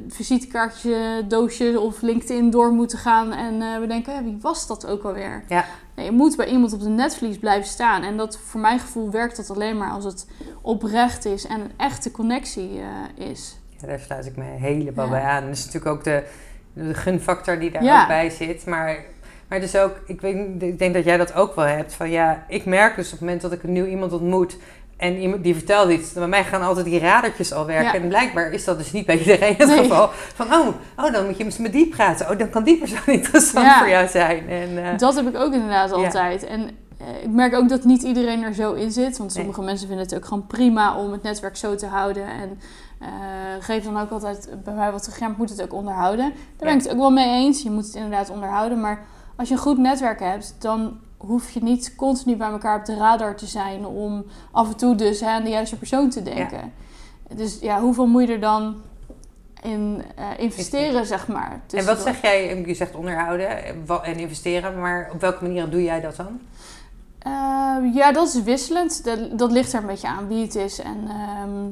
visitekaartje, 0.08 1.24
doosje 1.28 1.80
of 1.80 2.00
LinkedIn 2.02 2.50
door 2.50 2.72
moeten 2.72 2.98
gaan 2.98 3.32
en 3.32 3.62
eh, 3.62 3.78
we 3.80 3.86
denken, 3.86 4.14
hè, 4.14 4.22
wie 4.22 4.38
was 4.40 4.66
dat 4.66 4.86
ook 4.86 5.02
alweer? 5.02 5.44
Ja. 5.48 5.64
Nee, 5.96 6.04
je 6.04 6.12
moet 6.12 6.36
bij 6.36 6.46
iemand 6.46 6.72
op 6.72 6.80
de 6.80 6.88
netvlies 6.88 7.38
blijven 7.38 7.68
staan. 7.68 8.02
En 8.02 8.16
dat 8.16 8.38
voor 8.38 8.60
mijn 8.60 8.78
gevoel 8.78 9.10
werkt 9.10 9.36
dat 9.36 9.50
alleen 9.50 9.76
maar 9.78 9.90
als 9.90 10.04
het 10.04 10.26
oprecht 10.60 11.24
is 11.24 11.46
en 11.46 11.60
een 11.60 11.72
echte 11.76 12.10
connectie 12.10 12.80
is. 13.14 13.56
Ja, 13.80 13.86
daar 13.86 13.98
sluit 13.98 14.26
ik 14.26 14.36
me 14.36 14.44
helemaal 14.44 15.04
Ja. 15.04 15.10
bij 15.10 15.22
aan. 15.22 15.42
Dat 15.46 15.52
is 15.56 15.64
natuurlijk 15.64 15.96
ook 15.96 16.04
de, 16.04 16.22
de 16.72 16.94
gunfactor 16.94 17.58
die 17.58 17.70
daar 17.70 17.82
Ja. 17.84 18.00
ook 18.02 18.08
bij 18.08 18.30
zit. 18.30 18.66
Maar, 18.66 19.04
maar 19.48 19.60
dus 19.60 19.76
ook, 19.76 19.92
ik, 20.06 20.20
weet, 20.20 20.62
ik 20.62 20.78
denk 20.78 20.94
dat 20.94 21.04
jij 21.04 21.16
dat 21.16 21.34
ook 21.34 21.54
wel 21.54 21.64
hebt. 21.64 21.92
Van 21.94 22.10
ja, 22.10 22.44
ik 22.48 22.64
merk 22.64 22.96
dus 22.96 23.04
op 23.06 23.10
het 23.12 23.20
moment 23.20 23.40
dat 23.40 23.52
ik 23.52 23.62
een 23.62 23.72
nieuw 23.72 23.86
iemand 23.86 24.12
ontmoet. 24.12 24.56
En 24.96 25.16
iemand 25.16 25.42
die 25.42 25.54
vertelt 25.54 25.90
iets. 25.90 26.12
Bij 26.12 26.26
mij 26.28 26.44
gaan 26.44 26.62
altijd 26.62 26.86
die 26.86 26.98
radertjes 26.98 27.52
al 27.52 27.66
werken. 27.66 27.92
Ja. 27.92 28.02
En 28.02 28.08
blijkbaar 28.08 28.52
is 28.52 28.64
dat 28.64 28.78
dus 28.78 28.92
niet 28.92 29.06
bij 29.06 29.18
iedereen 29.18 29.54
het 29.56 29.68
Nee. 29.68 29.78
geval. 29.78 30.10
Van 30.34 30.46
oh, 30.54 30.66
oh, 30.96 31.12
dan 31.12 31.26
moet 31.26 31.36
je 31.36 31.54
met 31.58 31.72
die 31.72 31.88
praten. 31.88 32.30
Oh, 32.30 32.38
dan 32.38 32.50
kan 32.50 32.64
die 32.64 32.78
persoon 32.78 33.06
interessant 33.18 33.66
Ja. 33.66 33.78
voor 33.78 33.88
jou 33.88 34.08
zijn. 34.08 34.48
En, 34.48 34.84
eh, 34.84 34.98
Dat 34.98 35.14
heb 35.14 35.26
ik 35.28 35.36
ook 35.36 35.52
inderdaad 35.52 35.90
Ja. 35.90 35.96
altijd. 35.96 36.44
En 36.46 36.60
eh, 36.98 37.22
ik 37.22 37.30
merk 37.30 37.54
ook 37.54 37.68
dat 37.68 37.84
niet 37.84 38.02
iedereen 38.02 38.42
er 38.42 38.54
zo 38.54 38.72
in 38.72 38.92
zit. 38.92 39.18
Want 39.18 39.32
sommige 39.32 39.62
mensen 39.62 39.86
vinden 39.86 40.04
het 40.06 40.14
ook 40.16 40.24
gewoon 40.24 40.46
prima 40.46 40.96
om 40.96 41.12
het 41.12 41.22
netwerk 41.22 41.56
zo 41.56 41.74
te 41.74 41.86
houden. 41.86 42.26
En 42.26 42.58
eh 43.00 43.08
geef 43.60 43.84
dan 43.84 44.00
ook 44.00 44.10
altijd 44.10 44.48
bij 44.64 44.74
mij 44.74 44.92
wat 44.92 45.06
ik 45.20 45.36
moet 45.36 45.50
het 45.50 45.62
ook 45.62 45.72
onderhouden. 45.72 46.32
Daar 46.56 46.68
ben 46.68 46.76
ik 46.76 46.82
het 46.82 46.92
ook 46.92 46.98
wel 46.98 47.10
mee 47.10 47.28
eens. 47.44 47.62
Je 47.62 47.70
moet 47.70 47.86
het 47.86 47.94
inderdaad 47.94 48.30
onderhouden. 48.30 48.80
Maar 48.80 49.04
als 49.36 49.48
je 49.48 49.54
een 49.54 49.60
goed 49.60 49.78
netwerk 49.78 50.20
hebt, 50.20 50.54
dan 50.58 50.96
hoef 51.26 51.50
je 51.50 51.62
niet 51.62 51.94
continu 51.96 52.36
bij 52.36 52.50
elkaar 52.50 52.78
op 52.78 52.84
de 52.84 52.96
radar 52.96 53.36
te 53.36 53.46
zijn. 53.46 53.86
Om 53.86 54.24
af 54.50 54.68
en 54.68 54.76
toe 54.76 54.94
dus 54.94 55.20
hè, 55.20 55.26
aan 55.26 55.44
de 55.44 55.50
juiste 55.50 55.76
persoon 55.76 56.10
te 56.10 56.22
denken. 56.22 56.72
Dus 57.34 57.58
ja, 57.60 57.80
hoeveel 57.80 58.06
moet 58.06 58.26
je 58.26 58.32
er 58.32 58.40
dan 58.40 58.76
in 59.62 60.02
eh, 60.16 60.26
investeren, 60.36 61.06
zeg 61.06 61.28
maar? 61.28 61.60
en 61.70 61.84
wat 61.84 62.00
zeg 62.00 62.22
jij? 62.22 62.62
Je 62.66 62.74
zegt 62.74 62.94
onderhouden 62.94 63.48
en 64.02 64.18
investeren. 64.18 64.80
Maar 64.80 65.10
op 65.12 65.20
welke 65.20 65.42
manier 65.42 65.70
doe 65.70 65.82
jij 65.82 66.00
dat 66.00 66.16
dan? 66.16 66.40
Eh, 67.18 67.94
ja, 67.94 68.12
dat 68.12 68.26
is 68.34 68.42
wisselend. 68.42 69.04
Dat, 69.04 69.38
dat 69.38 69.52
ligt 69.52 69.72
er 69.72 69.80
een 69.80 69.86
beetje 69.86 70.08
aan 70.08 70.28
wie 70.28 70.42
het 70.42 70.54
is. 70.54 70.78
En 70.78 71.08
ehm, 71.08 71.66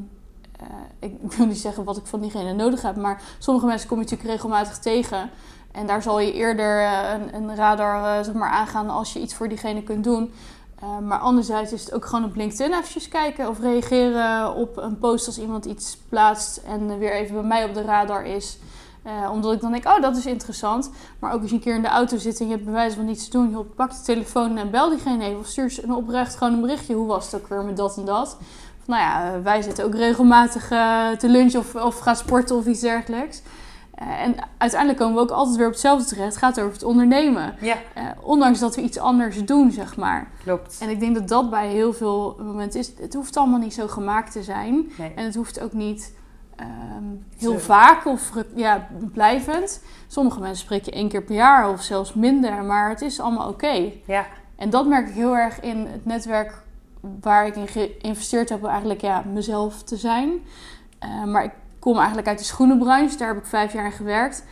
eh, 0.58 1.08
ik 1.10 1.32
wil 1.32 1.46
niet 1.46 1.58
zeggen 1.58 1.84
wat 1.84 1.96
ik 1.96 2.06
van 2.06 2.20
diegene 2.20 2.52
nodig 2.52 2.82
heb, 2.82 2.96
maar 2.96 3.22
sommige 3.38 3.66
mensen 3.66 3.88
kom 3.88 3.96
je 3.96 4.02
natuurlijk 4.02 4.30
regelmatig 4.30 4.78
tegen. 4.78 5.30
En 5.72 5.86
daar 5.86 6.02
zal 6.02 6.20
je 6.20 6.32
eerder 6.32 6.80
eh, 6.80 7.12
een, 7.12 7.34
een 7.34 7.56
radar 7.56 8.18
eh, 8.18 8.24
zeg 8.24 8.34
maar, 8.34 8.50
aangaan 8.50 8.90
als 8.90 9.12
je 9.12 9.20
iets 9.20 9.34
voor 9.34 9.48
diegene 9.48 9.82
kunt 9.82 10.04
doen. 10.04 10.32
Eh, 10.80 10.98
maar 10.98 11.18
anderzijds 11.18 11.72
is 11.72 11.84
het 11.84 11.94
ook 11.94 12.04
gewoon 12.04 12.24
op 12.24 12.36
LinkedIn 12.36 12.72
eventjes 12.72 13.08
kijken 13.08 13.48
of 13.48 13.60
reageren 13.60 14.54
op 14.54 14.76
een 14.76 14.98
post 14.98 15.26
als 15.26 15.38
iemand 15.38 15.64
iets 15.64 15.98
plaatst 16.08 16.56
en 16.56 16.98
weer 16.98 17.12
even 17.12 17.34
bij 17.34 17.44
mij 17.44 17.64
op 17.64 17.74
de 17.74 17.82
radar 17.82 18.26
is. 18.26 18.58
Omdat 19.32 19.52
ik 19.52 19.60
dan 19.60 19.72
denk, 19.72 19.86
oh, 19.86 20.00
dat 20.00 20.16
is 20.16 20.26
interessant. 20.26 20.90
Maar 21.18 21.32
ook 21.32 21.40
als 21.40 21.50
je 21.50 21.56
een 21.56 21.62
keer 21.62 21.74
in 21.74 21.82
de 21.82 21.88
auto 21.88 22.16
zit 22.16 22.40
en 22.40 22.46
je 22.46 22.52
hebt 22.52 22.64
bewijs 22.64 22.94
van 22.94 23.04
niets 23.04 23.24
te 23.24 23.30
doen, 23.30 23.50
joh, 23.50 23.74
pak 23.74 23.90
de 23.90 24.02
telefoon 24.04 24.56
en 24.56 24.70
bel 24.70 24.90
diegene 24.90 25.24
even. 25.24 25.38
Of 25.38 25.46
stuur 25.46 25.78
een 25.82 25.94
oprecht 25.94 26.36
gewoon 26.36 26.52
een 26.52 26.60
berichtje. 26.60 26.94
Hoe 26.94 27.06
was 27.06 27.24
het 27.24 27.40
ook 27.40 27.48
weer 27.48 27.64
met 27.64 27.76
dat 27.76 27.96
en 27.96 28.04
dat? 28.04 28.36
Nou 28.84 29.00
ja, 29.00 29.42
wij 29.42 29.62
zitten 29.62 29.84
ook 29.84 29.94
regelmatig 29.94 30.68
te 31.18 31.28
lunchen 31.28 31.60
of, 31.60 31.74
of 31.74 31.98
gaan 31.98 32.16
sporten 32.16 32.56
of 32.56 32.66
iets 32.66 32.80
dergelijks. 32.80 33.42
Eh, 33.94 34.22
en 34.22 34.34
uiteindelijk 34.58 35.00
komen 35.00 35.16
we 35.16 35.20
ook 35.22 35.30
altijd 35.30 35.56
weer 35.56 35.66
op 35.66 35.72
hetzelfde 35.72 36.06
terecht. 36.08 36.28
Het 36.28 36.36
gaat 36.36 36.60
over 36.60 36.72
het 36.72 36.82
ondernemen. 36.82 37.54
Ja, 37.60 37.76
Eh, 37.94 38.04
ondanks 38.20 38.58
dat 38.58 38.74
we 38.76 38.82
iets 38.82 38.98
anders 38.98 39.44
doen, 39.44 39.70
zeg 39.70 39.96
maar. 39.96 40.28
klopt. 40.44 40.78
En 40.80 40.88
ik 40.88 41.00
denk 41.00 41.14
dat 41.14 41.28
dat 41.28 41.50
bij 41.50 41.68
heel 41.68 41.92
veel 41.92 42.36
momenten 42.42 42.80
is. 42.80 42.92
Het 43.00 43.14
hoeft 43.14 43.36
allemaal 43.36 43.58
niet 43.58 43.74
zo 43.74 43.86
gemaakt 43.88 44.32
te 44.32 44.42
zijn. 44.42 44.92
Nee. 44.98 45.12
En 45.14 45.24
het 45.24 45.34
hoeft 45.34 45.60
ook 45.60 45.72
niet 45.72 46.14
ehm, 46.56 46.68
heel 47.38 47.58
vaak 47.58 48.06
of 48.06 48.30
ja, 48.54 48.88
blijvend. 49.12 49.82
Sommige 50.06 50.40
mensen 50.40 50.64
spreken 50.64 50.92
één 50.92 51.08
keer 51.08 51.22
per 51.22 51.34
jaar 51.34 51.68
of 51.70 51.82
zelfs 51.82 52.14
minder. 52.14 52.64
Maar 52.64 52.88
het 52.88 53.00
is 53.00 53.20
allemaal 53.20 53.48
oké. 53.48 53.90
Ja, 54.06 54.26
En 54.56 54.70
dat 54.70 54.86
merk 54.86 55.08
ik 55.08 55.14
heel 55.14 55.36
erg 55.36 55.60
in 55.60 55.86
het 55.86 56.04
netwerk 56.04 56.62
waar 57.20 57.46
ik 57.46 57.56
in 57.56 57.68
geïnvesteerd 57.68 58.48
heb. 58.48 58.64
Eigenlijk 58.64 59.00
ja, 59.00 59.22
mezelf 59.32 59.82
te 59.82 59.96
zijn. 59.96 60.30
Eh, 60.98 61.24
maar 61.24 61.44
ik 61.44 61.50
kom 61.82 61.96
eigenlijk 61.96 62.28
uit 62.28 62.38
de 62.38 62.44
schoenenbranche. 62.44 63.16
Daar 63.16 63.28
heb 63.28 63.36
ik 63.36 63.46
vijf 63.46 63.72
jaar 63.72 63.84
in 63.84 63.92
gewerkt. 63.92 64.44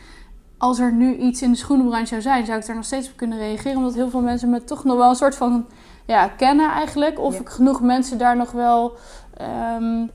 Als 0.57 0.79
er 0.79 0.91
nu 0.93 1.15
iets 1.15 1.41
in 1.41 1.51
de 1.51 1.57
schoenenbranche 1.57 2.07
zou 2.07 2.21
zijn, 2.21 2.45
zou 2.45 2.59
ik 2.59 2.65
daar 2.65 2.75
nog 2.75 2.85
steeds 2.85 3.09
op 3.09 3.17
kunnen 3.17 3.37
reageren. 3.37 3.77
Omdat 3.77 3.93
heel 3.93 4.09
veel 4.09 4.21
mensen 4.21 4.49
me 4.49 4.63
toch 4.63 4.83
nog 4.83 4.97
wel 4.97 5.09
een 5.09 5.15
soort 5.15 5.35
van 5.35 5.65
ja, 6.05 6.27
kennen 6.27 6.71
eigenlijk. 6.71 7.19
Of 7.19 7.33
Ja. 7.33 7.39
ik 7.39 7.49
genoeg 7.49 7.81
mensen 7.81 8.17
daar 8.17 8.37
nog 8.37 8.51
wel 8.51 8.97
ehm, 9.37 10.05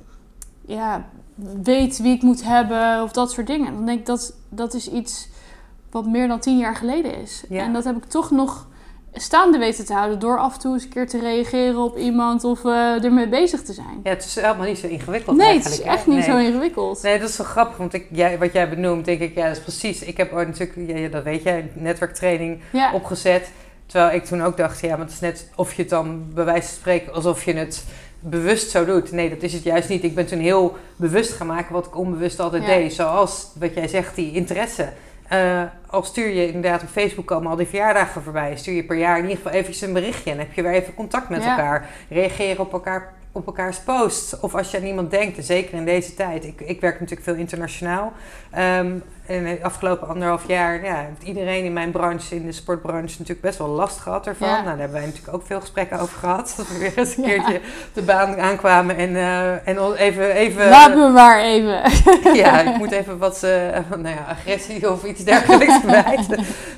ja, 0.66 1.04
weet 1.62 1.98
wie 1.98 2.14
ik 2.14 2.22
moet 2.22 2.44
hebben. 2.44 3.02
Of 3.02 3.12
dat 3.12 3.30
soort 3.32 3.46
dingen. 3.46 3.74
Dan 3.74 3.86
denk 3.86 3.98
ik 3.98 4.06
dat 4.06 4.34
dat 4.48 4.74
is 4.74 4.90
iets 4.90 5.28
wat 5.90 6.06
meer 6.06 6.28
dan 6.28 6.38
tien 6.38 6.58
jaar 6.58 6.76
geleden 6.76 7.20
is. 7.22 7.44
Ja. 7.48 7.62
En 7.62 7.72
dat 7.72 7.84
heb 7.84 7.96
ik 7.96 8.04
toch 8.04 8.30
nog 8.30 8.66
staande 9.16 9.58
weten 9.58 9.84
te 9.86 9.92
houden. 9.92 10.18
Door 10.18 10.38
af 10.38 10.54
en 10.54 10.60
toe 10.60 10.72
eens 10.74 10.82
een 10.82 10.88
keer 10.88 11.08
te 11.08 11.18
reageren 11.20 11.76
op 11.78 11.96
iemand. 11.96 12.44
Of 12.44 12.64
eh, 12.64 13.04
ermee 13.04 13.28
bezig 13.28 13.62
te 13.62 13.72
zijn. 13.72 14.00
ja, 14.02 14.10
het 14.10 14.24
is 14.24 14.34
helemaal 14.34 14.66
niet 14.66 14.78
zo 14.78 14.86
ingewikkeld 14.86 15.36
Nee, 15.36 15.56
het 15.56 15.66
is 15.66 15.80
echt 15.82 16.06
niet 16.06 16.16
Nee. 16.16 16.24
zo 16.24 16.36
ingewikkeld. 16.36 17.02
Nee, 17.02 17.18
dat 17.18 17.28
is 17.28 17.34
zo 17.34 17.44
grappig, 17.44 17.76
want 17.76 17.94
ik, 17.94 18.06
jij, 18.10 18.38
wat 18.38 18.52
jij 18.52 18.68
benoemt, 18.68 19.04
denk 19.04 19.20
ik, 19.20 19.34
ja, 19.34 19.46
dat 19.48 19.56
is 19.56 19.62
precies. 19.62 20.02
Ik 20.02 20.16
heb 20.16 20.32
ooit 20.32 20.48
natuurlijk, 20.48 20.88
ja, 20.90 20.96
ja, 20.96 21.08
dat 21.08 21.22
weet 21.24 21.42
jij, 21.42 21.70
netwerktraining 21.74 22.60
Ja, 22.72 22.92
opgezet. 22.92 23.50
Terwijl 23.86 24.14
ik 24.14 24.24
toen 24.24 24.42
ook 24.42 24.56
dacht, 24.56 24.80
ja, 24.80 24.88
maar 24.88 24.98
het 25.04 25.10
is 25.14 25.20
net 25.20 25.48
of 25.56 25.72
je 25.74 25.82
het 25.82 25.90
dan 25.90 26.24
bij 26.34 26.44
wijze 26.44 26.68
van 26.68 26.76
spreken 26.76 27.12
alsof 27.14 27.44
je 27.44 27.52
het 27.54 27.84
bewust 28.20 28.70
zo 28.70 28.84
doet. 28.84 29.12
Nee, 29.12 29.28
dat 29.28 29.42
is 29.42 29.52
het 29.52 29.62
juist 29.62 29.88
niet. 29.88 30.04
Ik 30.04 30.14
ben 30.14 30.26
toen 30.26 30.38
heel 30.38 30.76
bewust 30.96 31.32
gaan 31.32 31.46
maken 31.46 31.72
wat 31.72 31.86
ik 31.86 31.96
onbewust 31.96 32.40
altijd 32.40 32.62
Ja. 32.62 32.68
deed. 32.68 32.92
Zoals 32.94 33.46
wat 33.58 33.74
jij 33.74 33.88
zegt, 33.88 34.14
die 34.14 34.32
interesse. 34.32 34.88
Eh, 35.28 35.62
al 35.86 36.02
stuur 36.02 36.28
je 36.28 36.46
inderdaad 36.46 36.82
op 36.82 36.88
Facebook 36.88 37.26
komen 37.26 37.50
al 37.50 37.56
die 37.56 37.66
verjaardagen 37.66 38.22
voorbij. 38.22 38.56
Stuur 38.56 38.74
je 38.74 38.84
per 38.84 38.96
jaar 38.96 39.16
in 39.16 39.22
ieder 39.22 39.36
geval 39.36 39.52
eventjes 39.52 39.80
een 39.80 39.92
berichtje. 39.92 40.30
En 40.30 40.38
heb 40.38 40.52
je 40.52 40.62
weer 40.62 40.72
even 40.72 40.94
contact 40.94 41.28
met 41.28 41.42
Ja. 41.42 41.50
elkaar. 41.50 41.88
Reageer 42.08 42.60
op 42.60 42.72
elkaar 42.72 43.12
op 43.36 43.46
elkaars 43.46 43.78
posts. 43.78 44.40
Of 44.40 44.54
als 44.54 44.70
je 44.70 44.76
aan 44.76 44.84
iemand 44.84 45.10
denkt, 45.10 45.36
en 45.36 45.44
zeker 45.44 45.74
in 45.74 45.84
deze 45.84 46.14
tijd. 46.14 46.44
Ik, 46.44 46.60
ik 46.60 46.80
werk 46.80 47.00
natuurlijk 47.00 47.28
veel 47.28 47.34
internationaal. 47.34 48.12
Ehm, 48.50 48.92
en 49.26 49.44
de 49.44 49.58
afgelopen 49.62 50.08
anderhalf 50.08 50.48
jaar 50.48 50.84
ja, 50.84 50.94
heeft 50.94 51.22
iedereen 51.22 51.64
in 51.64 51.72
mijn 51.72 51.90
branche, 51.90 52.34
in 52.34 52.46
de 52.46 52.52
sportbranche, 52.52 53.14
natuurlijk 53.18 53.40
best 53.40 53.58
wel 53.58 53.68
last 53.68 53.98
gehad 53.98 54.26
ervan. 54.26 54.48
Ja. 54.48 54.54
Nou, 54.54 54.66
daar 54.66 54.78
hebben 54.78 54.96
wij 54.96 55.06
natuurlijk 55.06 55.34
ook 55.34 55.46
veel 55.46 55.60
gesprekken 55.60 55.98
over 55.98 56.18
gehad. 56.18 56.54
Dat 56.56 56.68
we 56.68 56.78
weer 56.78 56.92
eens 56.96 57.16
een 57.16 57.22
Ja. 57.22 57.28
keertje 57.28 57.60
de 57.92 58.02
baan 58.02 58.36
aankwamen 58.40 58.96
en, 58.96 59.16
eh, 59.16 59.68
en 59.68 59.92
even... 59.94 60.30
even 60.30 60.68
Laat 60.68 60.94
me 60.94 61.08
maar 61.08 61.40
even. 61.42 61.82
ja, 62.42 62.60
ik 62.60 62.76
moet 62.76 62.90
even 62.90 63.18
wat 63.18 63.42
eh, 63.42 63.50
nou 64.02 64.08
ja, 64.08 64.26
agressie 64.28 64.90
of 64.90 65.04
iets 65.04 65.24
dergelijks 65.24 65.80
kwijt. 65.86 66.26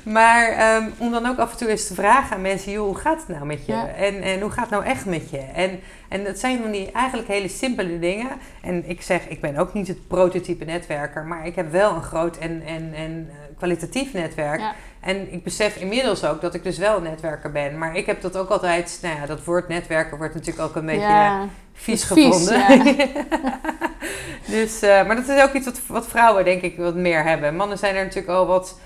Maar 0.03 0.47
ehm, 0.49 0.89
om 0.97 1.11
dan 1.11 1.25
ook 1.25 1.37
af 1.37 1.51
en 1.51 1.57
toe 1.57 1.67
eens 1.67 1.87
te 1.87 1.93
vragen 1.93 2.35
aan 2.35 2.41
mensen, 2.41 2.71
joh, 2.71 2.85
hoe 2.85 2.97
gaat 2.97 3.19
het 3.19 3.27
nou 3.27 3.45
met 3.45 3.65
je? 3.65 3.73
En, 3.97 4.21
en 4.21 4.41
hoe 4.41 4.51
gaat 4.51 4.69
het 4.69 4.79
nou 4.79 4.85
echt 4.85 5.05
met 5.05 5.29
je? 5.29 5.41
En, 5.53 5.79
en 6.09 6.23
dat 6.23 6.39
zijn 6.39 6.61
van 6.61 6.71
die 6.71 6.91
eigenlijk 6.91 7.27
hele 7.27 7.47
simpele 7.47 7.99
dingen. 7.99 8.29
En 8.61 8.89
ik 8.89 9.01
zeg, 9.01 9.27
ik 9.27 9.41
ben 9.41 9.57
ook 9.57 9.73
niet 9.73 9.87
het 9.87 10.07
prototype 10.07 10.65
netwerker, 10.65 11.23
maar 11.23 11.45
ik 11.45 11.55
heb 11.55 11.71
wel 11.71 11.95
een 11.95 12.03
groot 12.03 12.37
en, 12.37 12.61
en, 12.65 12.93
en 12.93 13.27
eh, 13.29 13.57
kwalitatief 13.57 14.13
netwerk. 14.13 14.59
Ja. 14.59 14.73
En 14.99 15.33
ik 15.33 15.43
besef 15.43 15.75
inmiddels 15.75 16.25
ook 16.25 16.41
dat 16.41 16.53
ik 16.53 16.63
dus 16.63 16.77
wel 16.77 16.97
een 16.97 17.03
netwerker 17.03 17.51
ben. 17.51 17.77
Maar 17.77 17.95
ik 17.95 18.05
heb 18.05 18.21
dat 18.21 18.37
ook 18.37 18.49
altijd, 18.49 18.99
nou 19.01 19.15
ja, 19.15 19.25
dat 19.25 19.43
woord 19.43 19.67
netwerken 19.67 20.17
wordt 20.17 20.33
natuurlijk 20.33 20.67
ook 20.67 20.75
een 20.75 20.85
beetje 20.85 21.01
ja. 21.01 21.47
vies 21.73 22.03
gevonden. 22.03 22.63
dus, 24.57 24.81
eh, 24.81 25.07
maar 25.07 25.15
dat 25.15 25.27
is 25.27 25.43
ook 25.43 25.53
iets 25.53 25.65
wat, 25.65 25.81
wat 25.87 26.07
vrouwen 26.07 26.45
denk 26.45 26.61
ik 26.61 26.77
wat 26.77 26.95
meer 26.95 27.23
hebben. 27.23 27.55
Mannen 27.55 27.77
zijn 27.77 27.95
er 27.95 28.03
natuurlijk 28.03 28.33
al 28.33 28.45
wat, 28.45 28.79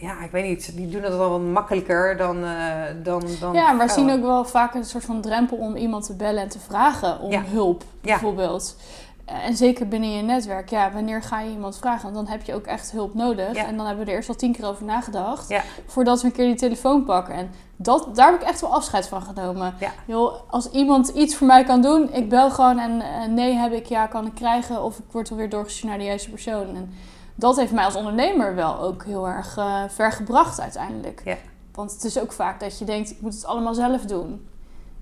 ja, 0.00 0.22
ik 0.22 0.30
weet 0.30 0.44
niet, 0.44 0.76
die 0.76 0.88
doen 0.88 1.02
dat 1.02 1.12
al 1.12 1.30
wat 1.30 1.40
makkelijker 1.40 2.16
dan, 2.16 2.44
eh, 2.44 2.82
dan, 3.02 3.22
dan 3.40 3.52
Ja, 3.54 3.72
maar 3.72 3.86
we 3.86 3.92
zien 3.92 4.10
ook 4.10 4.22
wel 4.22 4.44
vaak 4.44 4.74
een 4.74 4.84
soort 4.84 5.04
van 5.04 5.20
drempel 5.20 5.56
om 5.56 5.76
iemand 5.76 6.06
te 6.06 6.14
bellen 6.14 6.42
en 6.42 6.48
te 6.48 6.58
vragen 6.58 7.20
om 7.20 7.30
Ja. 7.30 7.42
hulp, 7.44 7.84
bijvoorbeeld. 8.00 8.76
Eh, 9.24 9.46
En 9.46 9.56
zeker 9.56 9.88
binnen 9.88 10.10
je 10.16 10.22
netwerk, 10.22 10.70
ja, 10.70 10.92
wanneer 10.92 11.22
ga 11.22 11.40
je 11.40 11.50
iemand 11.50 11.78
vragen? 11.78 12.02
Want 12.02 12.14
dan 12.14 12.26
heb 12.26 12.42
je 12.42 12.54
ook 12.54 12.66
echt 12.66 12.90
hulp 12.90 13.14
nodig. 13.14 13.54
Ja. 13.54 13.66
En 13.66 13.76
dan 13.76 13.86
hebben 13.86 14.04
we 14.04 14.10
er 14.10 14.16
eerst 14.16 14.28
al 14.28 14.34
tien 14.34 14.52
keer 14.52 14.66
over 14.66 14.84
nagedacht. 14.84 15.54
Voordat 15.86 16.20
we 16.20 16.26
een 16.26 16.32
keer 16.32 16.46
die 16.46 16.54
telefoon 16.54 17.04
pakken. 17.04 17.34
En 17.34 17.50
dat, 17.76 18.08
daar 18.14 18.30
heb 18.30 18.40
ik 18.40 18.46
echt 18.46 18.60
wel 18.60 18.74
afscheid 18.74 19.08
van 19.08 19.22
genomen. 19.22 19.74
Joh, 20.06 20.34
als 20.50 20.70
iemand 20.70 21.08
iets 21.08 21.36
voor 21.36 21.46
mij 21.46 21.64
kan 21.64 21.82
doen, 21.82 22.12
ik 22.12 22.28
bel 22.28 22.50
gewoon 22.50 22.78
en 22.78 23.00
eh, 23.00 23.28
nee 23.28 23.54
heb 23.54 23.72
ik, 23.72 23.86
ja 23.86 24.06
kan 24.06 24.26
ik 24.26 24.34
krijgen. 24.34 24.82
Of 24.82 24.98
ik 24.98 25.04
word 25.10 25.28
wel 25.28 25.38
weer 25.38 25.50
doorgestuurd 25.50 25.88
naar 25.88 25.98
de 25.98 26.04
juiste 26.04 26.30
persoon. 26.30 26.66
En 26.76 26.92
dat 27.38 27.56
heeft 27.56 27.72
mij 27.72 27.84
als 27.84 27.94
ondernemer 27.94 28.54
wel 28.54 28.80
ook 28.80 29.04
heel 29.04 29.26
erg 29.28 29.56
eh, 29.56 29.82
ver 29.88 30.12
gebracht 30.12 30.60
uiteindelijk. 30.60 31.22
Ja. 31.24 31.36
Want 31.74 31.92
het 31.92 32.04
is 32.04 32.20
ook 32.20 32.32
vaak 32.32 32.60
dat 32.60 32.78
je 32.78 32.84
denkt, 32.84 33.10
ik 33.10 33.20
moet 33.20 33.34
het 33.34 33.46
allemaal 33.46 33.74
zelf 33.74 34.00
doen. 34.02 34.48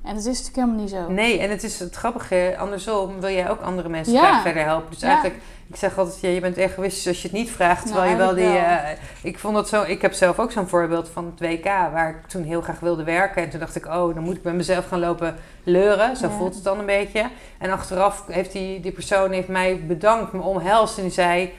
En 0.02 0.10
dat 0.14 0.18
is 0.18 0.24
natuurlijk 0.26 0.56
helemaal 0.56 0.76
niet 0.80 0.90
zo. 0.90 1.10
Nee, 1.10 1.38
en 1.38 1.50
het 1.50 1.62
is 1.62 1.78
het 1.78 1.94
grappige, 1.94 2.54
andersom 2.58 3.20
wil 3.20 3.30
jij 3.30 3.50
ook 3.50 3.60
andere 3.60 3.88
mensen 3.88 4.12
Ja. 4.14 4.20
graag 4.24 4.42
verder 4.42 4.64
helpen. 4.64 4.90
Dus 4.90 5.00
Ja. 5.00 5.06
eigenlijk, 5.08 5.40
ik 5.68 5.76
zeg 5.76 5.98
altijd, 5.98 6.20
ja, 6.20 6.28
je 6.28 6.40
bent 6.40 6.56
egoïstisch 6.56 7.06
als 7.06 7.22
je 7.22 7.28
het 7.28 7.36
niet 7.36 7.50
vraagt. 7.50 7.84
Nou, 7.84 7.96
Terwijl 7.96 8.10
je 8.10 8.16
wel 8.16 8.34
die, 8.34 8.58
eh, 8.58 8.98
ik 9.22 9.38
vond 9.38 9.54
dat 9.54 9.68
zo, 9.68 9.82
ik 9.82 10.02
heb 10.02 10.12
zelf 10.12 10.38
ook 10.38 10.52
zo'n 10.52 10.66
voorbeeld 10.68 11.08
van 11.08 11.24
het 11.24 11.40
WK, 11.40 11.64
waar 11.64 12.08
ik 12.08 12.26
toen 12.26 12.42
heel 12.42 12.60
graag 12.60 12.80
wilde 12.80 13.04
werken. 13.04 13.42
En 13.42 13.50
toen 13.50 13.60
dacht 13.60 13.76
ik, 13.76 13.86
oh, 13.86 14.14
dan 14.14 14.22
moet 14.22 14.36
ik 14.36 14.42
bij 14.42 14.52
mezelf 14.52 14.88
gaan 14.88 15.00
lopen 15.00 15.36
leuren. 15.62 16.16
Zo 16.16 16.26
Ja. 16.26 16.32
voelt 16.32 16.54
het 16.54 16.64
dan 16.64 16.78
een 16.78 16.86
beetje. 16.86 17.28
En 17.58 17.70
achteraf 17.70 18.24
heeft 18.26 18.52
die, 18.52 18.80
die 18.80 18.92
persoon 18.92 19.30
heeft 19.30 19.48
mij 19.48 19.86
bedankt, 19.86 20.32
me 20.32 20.42
omhelst 20.42 20.96
en 20.96 21.02
die 21.02 21.12
zei... 21.12 21.52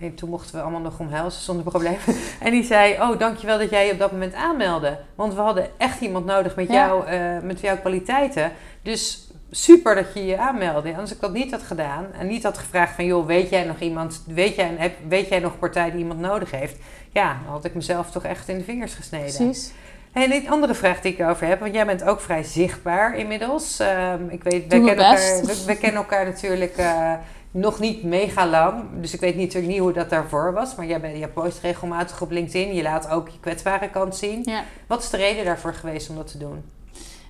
En 0.00 0.14
toen 0.14 0.30
mochten 0.30 0.54
we 0.54 0.60
allemaal 0.60 0.80
nog 0.80 0.98
omhelzen 0.98 1.42
zonder 1.42 1.64
probleem. 1.64 1.96
En 2.40 2.50
die 2.50 2.64
zei, 2.64 2.92
oh, 3.00 3.18
dankjewel 3.18 3.58
dat 3.58 3.70
jij 3.70 3.86
je 3.86 3.92
op 3.92 3.98
dat 3.98 4.12
moment 4.12 4.34
aanmeldde. 4.34 4.98
Want 5.14 5.34
we 5.34 5.40
hadden 5.40 5.68
echt 5.76 6.00
iemand 6.00 6.26
nodig 6.26 6.56
met, 6.56 6.68
Ja. 6.68 6.86
jou, 6.86 7.06
eh, 7.06 7.38
met 7.42 7.60
jouw 7.60 7.76
kwaliteiten. 7.76 8.52
Dus 8.82 9.30
super 9.50 9.94
dat 9.94 10.14
je 10.14 10.26
je 10.26 10.38
aanmeldde. 10.38 10.96
Als 10.96 11.12
ik 11.12 11.20
dat 11.20 11.32
niet 11.32 11.50
had 11.50 11.62
gedaan 11.62 12.06
en 12.18 12.26
niet 12.26 12.42
had 12.42 12.58
gevraagd 12.58 12.94
van... 12.94 13.04
joh, 13.04 13.26
weet 13.26 13.50
jij 13.50 13.64
nog 13.64 13.78
iemand, 13.78 14.22
weet 14.26 14.54
jij, 14.54 14.74
heb, 14.76 14.94
weet 15.08 15.28
jij 15.28 15.38
nog 15.38 15.52
een 15.52 15.58
partij 15.58 15.90
die 15.90 16.00
iemand 16.00 16.20
nodig 16.20 16.50
heeft? 16.50 16.76
Ja, 17.12 17.36
dan 17.44 17.52
had 17.52 17.64
ik 17.64 17.74
mezelf 17.74 18.10
toch 18.10 18.24
echt 18.24 18.48
in 18.48 18.58
de 18.58 18.64
vingers 18.64 18.94
gesneden. 18.94 19.34
Precies. 19.36 19.72
En 20.12 20.32
een 20.32 20.50
andere 20.50 20.74
vraag 20.74 21.00
die 21.00 21.12
ik 21.12 21.26
over 21.28 21.46
heb, 21.46 21.60
want 21.60 21.74
jij 21.74 21.86
bent 21.86 22.04
ook 22.04 22.20
vrij 22.20 22.42
zichtbaar 22.42 23.16
inmiddels. 23.16 23.78
Ehm, 23.78 24.28
ik 24.28 24.42
weet, 24.42 24.68
mijn 24.68 24.84
kennen, 24.84 25.04
elkaar, 25.04 25.40
we, 25.40 25.62
we 25.66 25.76
kennen 25.76 26.00
elkaar 26.00 26.24
natuurlijk 26.24 26.76
eh, 26.76 27.12
nog 27.50 27.78
niet 27.78 28.02
mega 28.02 28.46
lang. 28.46 28.84
Dus 29.00 29.14
ik 29.14 29.20
weet 29.20 29.36
natuurlijk 29.36 29.72
niet 29.72 29.80
hoe 29.80 29.92
dat 29.92 30.10
daarvoor 30.10 30.52
was. 30.52 30.74
Maar 30.74 30.86
jij, 30.86 31.00
bent, 31.00 31.18
jij 31.18 31.28
post 31.28 31.60
regelmatig 31.60 32.20
op 32.22 32.30
LinkedIn. 32.30 32.74
Je 32.74 32.82
laat 32.82 33.10
ook 33.10 33.28
je 33.28 33.40
kwetsbare 33.40 33.90
kant 33.90 34.16
zien. 34.16 34.42
Ja. 34.44 34.62
Wat 34.86 35.02
is 35.02 35.10
de 35.10 35.16
reden 35.16 35.44
daarvoor 35.44 35.74
geweest 35.74 36.10
om 36.10 36.16
dat 36.16 36.30
te 36.30 36.38
doen? 36.38 36.64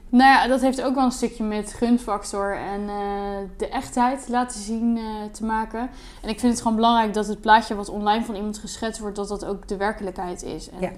Nou 0.09 0.31
ja, 0.31 0.47
dat 0.47 0.61
heeft 0.61 0.83
ook 0.83 0.95
wel 0.95 1.05
een 1.05 1.11
stukje 1.11 1.45
met 1.45 1.73
gunfactor 1.73 2.57
en 2.57 2.89
eh, 2.89 3.37
de 3.57 3.69
echtheid 3.69 4.29
laten 4.29 4.61
zien 4.61 4.97
eh, 4.97 5.05
te 5.33 5.45
maken. 5.45 5.91
En 6.23 6.29
ik 6.29 6.41
vind 6.41 6.53
het 6.53 6.63
gewoon 6.63 6.77
belangrijk 6.77 7.15
dat 7.15 7.27
het 7.27 7.41
plaatje 7.41 7.75
wat 7.75 7.89
online 7.89 8.25
van 8.25 8.35
iemand 8.35 8.59
geschetst 8.59 9.01
wordt, 9.01 9.17
dat 9.17 9.29
dat 9.29 9.45
ook 9.45 9.69
de 9.69 9.77
werkelijkheid 9.77 10.43
is. 10.43 10.71
En, 10.71 10.81
Ja. 10.81 10.91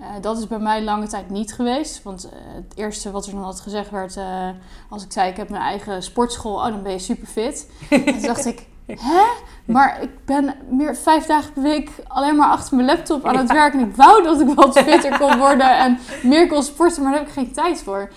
Eh, 0.00 0.06
dat 0.20 0.38
is 0.38 0.46
bij 0.46 0.58
mij 0.58 0.82
lange 0.82 1.06
tijd 1.06 1.30
niet 1.30 1.54
geweest. 1.54 2.02
Want 2.02 2.24
eh, 2.24 2.38
het 2.54 2.72
eerste 2.74 3.10
wat 3.10 3.26
er 3.26 3.32
dan 3.32 3.44
altijd 3.44 3.62
gezegd 3.62 3.90
werd, 3.90 4.16
eh, 4.16 4.48
als 4.88 5.04
ik 5.04 5.12
zei 5.12 5.30
ik 5.30 5.36
heb 5.36 5.48
mijn 5.48 5.62
eigen 5.62 6.02
sportschool, 6.02 6.54
oh 6.54 6.64
dan 6.64 6.82
ben 6.82 6.92
je 6.92 6.98
super 6.98 7.26
fit. 7.26 7.70
en 7.90 8.04
toen 8.12 8.22
dacht 8.22 8.46
ik, 8.46 8.66
hè? 8.86 9.22
Maar 9.64 10.02
ik 10.02 10.24
ben 10.24 10.54
meer 10.68 10.96
vijf 10.96 11.26
dagen 11.26 11.52
per 11.52 11.62
week 11.62 11.90
alleen 12.08 12.36
maar 12.36 12.48
achter 12.48 12.76
mijn 12.76 12.88
laptop 12.88 13.24
aan 13.24 13.36
het 13.36 13.52
werken. 13.52 13.80
En 13.80 13.88
ik 13.88 13.96
wou 13.96 14.22
dat 14.22 14.40
ik 14.40 14.54
wat 14.54 14.78
fitter 14.88 15.18
kon 15.18 15.38
worden 15.38 15.78
en 15.78 15.98
meer 16.22 16.48
kon 16.48 16.62
sporten, 16.62 17.02
maar 17.02 17.12
daar 17.12 17.20
heb 17.20 17.28
ik 17.28 17.34
geen 17.34 17.52
tijd 17.52 17.82
voor. 17.82 18.10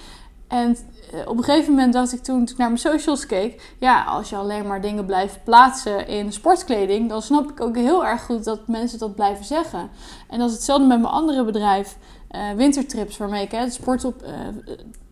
En 0.47 0.77
op 1.25 1.37
een 1.37 1.43
gegeven 1.43 1.73
moment 1.73 1.93
dacht 1.93 2.13
ik 2.13 2.23
toen, 2.23 2.45
toen 2.45 2.53
ik 2.53 2.57
naar 2.57 2.67
mijn 2.67 2.79
socials 2.79 3.25
keek... 3.25 3.75
ja, 3.79 4.03
als 4.03 4.29
je 4.29 4.35
alleen 4.35 4.67
maar 4.67 4.81
dingen 4.81 5.05
blijft 5.05 5.43
plaatsen 5.43 6.07
in 6.07 6.31
sportkleding... 6.31 7.09
dan 7.09 7.21
snap 7.21 7.49
ik 7.49 7.61
ook 7.61 7.75
heel 7.75 8.05
erg 8.05 8.25
goed 8.25 8.43
dat 8.43 8.67
mensen 8.67 8.99
dat 8.99 9.15
blijven 9.15 9.45
zeggen. 9.45 9.89
En 10.29 10.39
dat 10.39 10.47
is 10.49 10.55
hetzelfde 10.55 10.87
met 10.87 11.01
mijn 11.01 11.13
andere 11.13 11.43
bedrijf, 11.43 11.97
eh, 12.27 12.51
Wintertrips... 12.55 13.17
waarmee 13.17 13.43
ik 13.43 13.51
hè, 13.51 13.69
sport 13.69 14.05
op, 14.05 14.21
eh, 14.21 14.31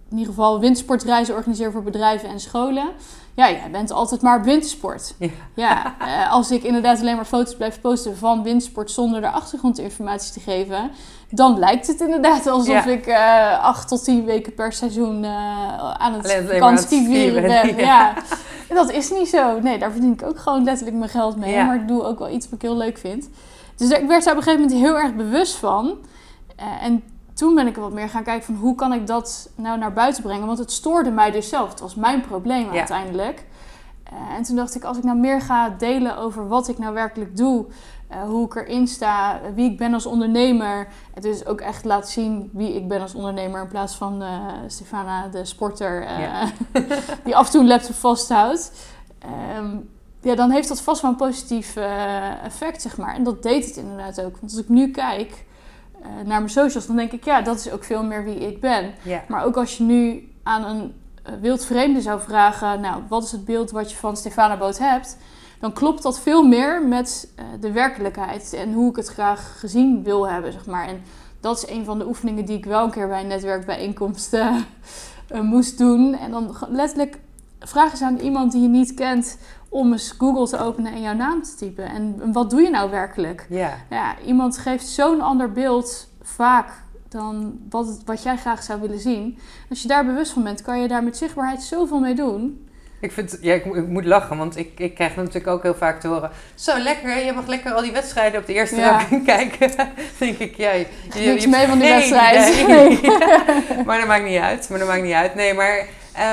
in 0.10 0.17
ieder 0.17 0.34
geval 0.34 0.60
wintersportreizen 0.60 1.36
organiseer 1.36 1.72
voor 1.72 1.84
bedrijven 1.84 2.29
en 2.29 2.39
scholen. 2.39 2.89
Ja, 3.36 3.50
jij 3.52 3.70
bent 3.72 3.92
altijd 3.92 4.22
maar 4.22 4.38
op 4.38 4.44
wintersport. 4.44 5.14
Ja. 5.20 5.30
Ja, 5.56 5.96
eh, 6.00 6.32
als 6.32 6.52
ik 6.52 6.64
inderdaad 6.64 7.00
alleen 7.00 7.16
maar 7.16 7.26
foto's 7.26 7.56
blijf 7.56 7.82
posten 7.82 8.18
van 8.18 8.44
wintersport... 8.44 8.92
zonder 8.92 9.24
er 9.24 9.30
achtergrondinformatie 9.32 10.34
te 10.34 10.40
geven 10.40 10.92
dan 11.30 11.60
lijkt 11.60 11.88
het 11.88 12.02
inderdaad 12.02 12.48
alsof 12.48 12.86
Ja. 12.86 12.86
ik 12.86 13.06
eh, 13.08 13.64
acht 13.64 13.88
tot 13.88 14.04
tien 14.04 14.26
weken 14.26 14.54
per 14.54 14.74
seizoen 14.74 15.24
eh, 15.24 15.30
aan 15.94 16.14
het 16.14 16.24
Alleen- 16.24 16.38
alleen 16.38 16.60
maar 16.60 16.62
aan 16.68 16.74
het 16.76 16.82
vakantie 16.86 17.06
vieren 17.06 17.50
skiën 17.52 17.76
ben. 17.76 17.86
Ja. 17.86 18.14
En 18.70 18.76
dat 18.76 18.92
is 18.92 19.12
niet 19.12 19.30
zo. 19.30 19.60
Nee, 19.60 19.78
daar 19.80 19.92
verdien 19.92 20.14
ik 20.14 20.24
ook 20.24 20.40
gewoon 20.40 20.64
letterlijk 20.64 20.98
mijn 20.98 21.10
geld 21.10 21.36
mee. 21.38 21.64
Maar 21.64 21.76
ik 21.76 21.88
doe 21.88 22.04
ook 22.04 22.20
wel 22.20 22.30
iets 22.30 22.46
wat 22.46 22.56
ik 22.56 22.62
heel 22.62 22.78
leuk 22.78 22.98
vind. 22.98 23.30
Dus 23.76 23.90
ik 23.90 24.08
werd 24.08 24.24
daar 24.24 24.34
op 24.34 24.40
een 24.40 24.44
gegeven 24.46 24.68
moment 24.70 24.86
heel 24.88 24.98
erg 25.00 25.16
bewust 25.16 25.56
van. 25.56 25.98
En 26.82 27.04
toen 27.41 27.55
ben 27.55 27.67
ik 27.67 27.75
er 27.75 27.81
wat 27.81 27.91
meer 27.93 28.10
gaan 28.10 28.24
kijken 28.24 28.45
van 28.45 28.55
hoe 28.55 28.75
kan 28.75 28.93
ik 28.93 29.07
dat 29.07 29.50
nou 29.55 29.77
naar 29.77 29.93
buiten 29.93 30.24
brengen. 30.24 30.45
Want 30.48 30.57
het 30.60 30.71
stoorde 30.71 31.12
mij 31.12 31.31
dus 31.31 31.50
zelf. 31.50 31.69
Het 31.69 31.79
was 31.79 31.95
mijn 31.95 32.21
probleem 32.21 32.65
Ja. 32.71 32.77
uiteindelijk. 32.77 33.45
Eh, 34.03 34.36
en 34.36 34.43
toen 34.43 34.55
dacht 34.55 34.75
ik, 34.75 34.83
als 34.83 34.98
ik 34.98 35.03
nou 35.03 35.17
meer 35.17 35.41
ga 35.41 35.69
delen 35.69 36.17
over 36.17 36.48
wat 36.48 36.67
ik 36.67 36.77
nou 36.77 36.93
werkelijk 36.93 37.38
doe, 37.38 37.65
eh, 38.07 38.21
hoe 38.24 38.45
ik 38.45 38.55
erin 38.55 38.88
sta, 38.88 39.39
wie 39.55 39.71
ik 39.71 39.77
ben 39.77 39.93
als 39.93 40.05
ondernemer. 40.05 40.88
Het 41.13 41.25
is 41.25 41.45
ook 41.45 41.62
echt 41.62 41.86
laten 41.86 42.12
zien 42.12 42.50
wie 42.53 42.75
ik 42.75 42.88
ben 42.88 43.01
als 43.01 43.13
ondernemer 43.15 43.62
in 43.62 43.67
plaats 43.67 43.95
van 43.95 44.21
eh, 44.21 44.29
Stefana, 44.67 45.27
de 45.27 45.45
sporter, 45.45 46.01
Ja. 46.19 46.45
die 47.24 47.36
af 47.36 47.45
en 47.45 47.51
toe 47.51 47.62
een 47.62 47.67
laptop 47.67 47.95
vasthoudt. 47.95 48.71
Ehm, 49.19 49.75
ja, 50.21 50.36
dan 50.36 50.51
heeft 50.51 50.67
dat 50.67 50.81
vast 50.81 51.01
wel 51.01 51.12
een 51.12 51.17
positief 51.17 51.75
effect, 52.43 52.81
zeg 52.81 52.98
maar. 52.98 53.15
En 53.15 53.24
dat 53.24 53.43
deed 53.43 53.65
het 53.65 53.75
inderdaad 53.75 54.21
ook. 54.21 54.38
Want 54.39 54.51
als 54.51 54.62
ik 54.62 54.69
nu 54.69 54.91
kijk 54.91 55.45
naar 56.03 56.39
mijn 56.39 56.50
socials, 56.50 56.88
dan 56.88 56.96
denk 56.96 57.12
ik, 57.12 57.24
ja, 57.24 57.41
dat 57.41 57.55
is 57.55 57.72
ook 57.72 57.84
veel 57.84 58.03
meer 58.03 58.24
wie 58.24 58.36
ik 58.36 58.60
ben. 58.60 58.93
Ja, 59.01 59.24
Maar 59.27 59.43
ook 59.46 59.58
als 59.58 59.77
je 59.77 59.84
nu 59.84 60.29
aan 60.43 60.63
een 60.63 60.93
eh, 61.24 61.34
wild 61.41 61.65
vreemde 61.65 62.01
zou 62.01 62.22
vragen, 62.22 62.81
nou, 62.81 63.01
wat 63.08 63.24
is 63.24 63.31
het 63.31 63.46
beeld 63.46 63.72
wat 63.72 63.91
je 63.91 63.98
van 63.98 64.17
Stefana 64.17 64.58
Boot 64.58 64.77
hebt? 64.77 65.17
Dan 65.62 65.74
klopt 65.74 66.03
dat 66.03 66.20
veel 66.20 66.43
meer 66.43 66.88
met 66.88 67.34
eh, 67.36 67.46
de 67.60 67.72
werkelijkheid 67.72 68.53
en 68.53 68.74
hoe 68.74 68.89
ik 68.89 68.96
het 68.96 69.08
graag 69.08 69.60
gezien 69.60 70.03
wil 70.03 70.29
hebben, 70.29 70.51
zeg 70.51 70.65
maar. 70.65 70.88
En 70.88 71.01
dat 71.39 71.58
is 71.58 71.70
een 71.70 71.86
van 71.86 72.00
de 72.00 72.08
oefeningen 72.08 72.46
die 72.46 72.58
ik 72.58 72.65
wel 72.65 72.84
een 72.84 72.91
keer 72.91 73.08
bij 73.08 73.22
een 73.22 73.27
netwerkbijeenkomst 73.27 74.34
eh, 74.34 74.55
eh, 75.27 75.41
moest 75.41 75.77
doen. 75.77 76.13
En 76.15 76.31
dan 76.31 76.55
letterlijk 76.70 77.20
vragen 77.62 77.98
ze 77.98 78.06
aan 78.06 78.18
iemand 78.18 78.51
die 78.51 78.62
je 78.62 78.68
niet 78.68 78.94
kent 78.94 79.38
om 79.70 79.91
eens 79.91 80.15
Google 80.18 80.48
te 80.48 80.58
openen 80.63 80.94
en 80.94 81.01
jouw 81.01 81.13
naam 81.13 81.44
te 81.44 81.56
typen. 81.56 81.86
En 81.86 82.32
wat 82.32 82.50
doe 82.50 82.62
je 82.62 82.70
nou 82.70 82.89
werkelijk? 82.89 83.46
ja. 83.50 83.77
Ja, 83.89 84.20
iemand 84.25 84.58
geeft 84.58 84.88
zo'n 84.88 85.22
ander 85.22 85.51
beeld 85.51 86.08
vaak 86.22 86.84
dan 87.10 87.60
wat, 87.70 88.01
wat 88.06 88.24
jij 88.24 88.38
graag 88.38 88.63
zou 88.63 88.82
willen 88.82 89.00
zien. 89.00 89.38
Als 89.70 89.82
je 89.82 89.88
daar 89.88 90.06
bewust 90.06 90.32
van 90.32 90.44
bent, 90.44 90.62
kan 90.62 90.80
je 90.80 90.88
daar 90.88 91.03
met 91.03 91.18
zichtbaarheid 91.18 91.62
zoveel 91.62 92.00
mee 92.00 92.15
doen. 92.15 92.68
Ik, 93.01 93.12
vind, 93.12 93.38
ja, 93.41 93.53
ik, 93.53 93.65
ik, 93.65 93.88
moet 93.88 94.05
lachen, 94.05 94.38
want 94.38 94.58
ik, 94.58 94.79
ik 94.79 94.96
krijg 94.96 95.15
natuurlijk 95.15 95.48
ook 95.48 95.63
heel 95.63 95.75
vaak 95.75 96.00
te 96.00 96.08
horen... 96.08 96.31
Zo, 96.55 96.77
lekker, 96.77 97.25
je 97.25 97.34
mag 97.34 97.48
lekker 97.48 97.72
al 97.74 97.81
die 97.81 97.91
wedstrijden 97.91 98.39
op 98.39 98.46
de 98.46 98.53
eerste 98.53 98.75
ja. 98.75 99.03
kijken. 99.25 99.72
denk 100.17 100.38
ik, 100.38 100.55
ja... 100.55 100.72
Je, 100.72 100.86
je, 101.13 101.20
niks 101.20 101.46
mee 101.46 101.67
van 101.67 101.79
die 101.79 101.89
wedstrijd. 101.89 102.39
Nee. 102.67 103.01
maar 103.86 103.98
dat 103.98 104.08
maakt 104.08 104.24
niet 104.24 104.39
uit. 104.39 104.70
Maar 104.70 104.79
dat 104.79 104.88
maakt 104.88 105.03
niet 105.03 105.13
uit. 105.13 105.36
Nee, 105.36 105.53
maar, 105.53 105.88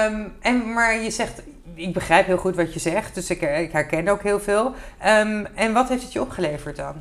um, 0.06 0.32
en, 0.40 0.72
maar 0.72 0.98
je 0.98 1.10
zegt... 1.10 1.42
Ik 1.75 1.92
begrijp 1.92 2.26
heel 2.26 2.37
goed 2.37 2.56
wat 2.56 2.75
je 2.75 2.80
zegt, 2.80 3.14
dus 3.14 3.30
ik, 3.30 3.40
ik 3.40 3.72
herken 3.72 4.08
ook 4.08 4.22
heel 4.22 4.40
veel. 4.40 4.66
Um, 5.06 5.46
en 5.54 5.72
wat 5.72 5.88
heeft 5.88 6.02
het 6.02 6.12
je 6.12 6.20
opgeleverd 6.20 6.76
dan? 6.76 6.94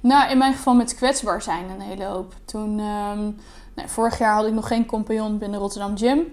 Nou, 0.00 0.30
in 0.30 0.38
mijn 0.38 0.54
geval 0.54 0.74
met 0.74 0.94
kwetsbaar 0.94 1.42
zijn 1.42 1.70
een 1.70 1.80
hele 1.80 2.04
hoop. 2.04 2.34
Toen, 2.44 2.70
um, 2.78 3.36
nou, 3.74 3.88
vorig 3.88 4.18
jaar 4.18 4.34
had 4.34 4.46
ik 4.46 4.52
nog 4.52 4.66
geen 4.68 4.86
compagnon 4.86 5.38
binnen 5.38 5.60
Rotterdam 5.60 5.98
Gym. 5.98 6.32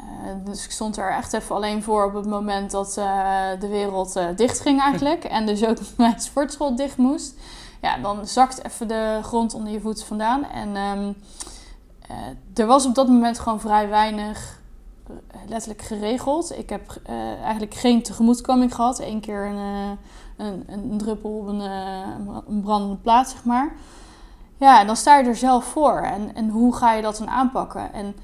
Uh, 0.00 0.44
dus 0.44 0.64
ik 0.64 0.70
stond 0.70 0.96
er 0.96 1.10
echt 1.10 1.32
even 1.32 1.54
alleen 1.54 1.82
voor 1.82 2.04
op 2.04 2.14
het 2.14 2.26
moment 2.26 2.70
dat 2.70 2.96
uh, 2.98 3.40
de 3.60 3.68
wereld 3.68 4.16
uh, 4.16 4.26
dicht 4.36 4.60
ging 4.60 4.80
eigenlijk. 4.80 5.24
en 5.36 5.46
dus 5.46 5.64
ook 5.64 5.78
mijn 5.96 6.20
sportschool 6.20 6.76
dicht 6.76 6.96
moest. 6.96 7.34
Ja, 7.80 7.98
dan 7.98 8.26
zakt 8.26 8.64
even 8.64 8.88
de 8.88 9.20
grond 9.22 9.54
onder 9.54 9.72
je 9.72 9.80
voeten 9.80 10.06
vandaan. 10.06 10.44
En 10.44 10.76
um, 10.76 11.16
er 12.54 12.66
was 12.66 12.86
op 12.86 12.94
dat 12.94 13.08
moment 13.08 13.38
gewoon 13.38 13.60
vrij 13.60 13.88
weinig 13.88 14.60
letterlijk 15.48 15.82
geregeld. 15.82 16.58
Ik 16.58 16.70
heb 16.70 17.00
eigenlijk 17.42 17.74
geen 17.74 18.02
tegemoetkoming 18.02 18.74
gehad. 18.74 19.00
Eén 19.00 19.20
keer 19.20 19.46
een, 19.46 19.98
een, 20.36 20.64
een, 20.66 20.98
druppel 20.98 21.30
op 21.30 21.46
een, 21.46 21.60
een 22.46 22.60
brandende 22.62 22.96
plaats, 22.96 23.30
zeg 23.30 23.44
maar. 23.44 23.72
Ja, 24.56 24.80
en 24.80 24.86
dan 24.86 24.96
sta 24.96 25.18
je 25.18 25.28
er 25.28 25.36
zelf 25.36 25.64
voor. 25.64 25.98
En, 25.98 26.34
en 26.34 26.48
hoe 26.48 26.74
ga 26.74 26.92
je 26.92 27.02
dat 27.02 27.16
dan 27.16 27.28
aanpakken? 27.28 27.92
En 27.92 28.14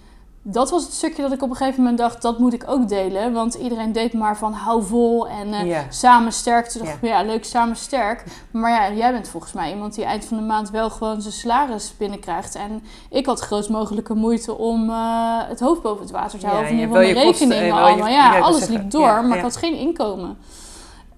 dat 0.44 0.70
was 0.70 0.82
het 0.82 0.92
stukje 0.92 1.22
dat 1.22 1.32
ik 1.32 1.42
op 1.42 1.50
een 1.50 1.56
gegeven 1.56 1.80
moment 1.80 1.98
dacht, 1.98 2.22
dat 2.22 2.38
moet 2.38 2.52
ik 2.52 2.64
ook 2.66 2.88
delen. 2.88 3.32
Want 3.32 3.54
iedereen 3.54 3.92
deed 3.92 4.12
maar 4.12 4.36
van 4.36 4.52
hou 4.52 4.82
vol 4.82 5.28
en 5.28 5.66
uh, 5.66 5.78
samen 5.88 6.32
sterk. 6.32 6.66
Toen 6.66 6.84
dacht 6.84 6.96
ik, 6.96 7.08
ja. 7.08 7.22
leuk, 7.22 7.44
samen 7.44 7.76
sterk. 7.76 8.24
Maar 8.50 8.70
ja, 8.70 8.96
jij 8.96 9.12
bent 9.12 9.28
volgens 9.28 9.52
mij 9.52 9.72
iemand 9.72 9.94
die 9.94 10.04
eind 10.04 10.24
van 10.24 10.36
de 10.36 10.42
maand 10.42 10.70
wel 10.70 10.90
gewoon 10.90 11.22
zijn 11.22 11.34
salaris 11.34 11.94
binnenkrijgt. 11.96 12.54
En 12.54 12.82
ik 13.10 13.26
had 13.26 13.40
grootst 13.40 13.70
mogelijke 13.70 14.14
moeite 14.14 14.58
om 14.58 14.90
uh, 14.90 15.38
het 15.48 15.60
hoofd 15.60 15.82
boven 15.82 16.02
het 16.02 16.10
water 16.10 16.38
te 16.38 16.46
houden. 16.46 16.66
Ja, 16.66 16.72
in 16.74 16.80
ieder 16.80 16.96
geval 16.96 17.12
mijn 17.12 17.26
rekeningen 17.26 17.74
allemaal. 17.74 18.08
ja, 18.08 18.38
alles 18.38 18.66
liep 18.66 18.90
door, 18.90 19.24
maar 19.24 19.36
ik 19.36 19.42
had 19.42 19.56
geen 19.56 19.74
inkomen. 19.74 20.38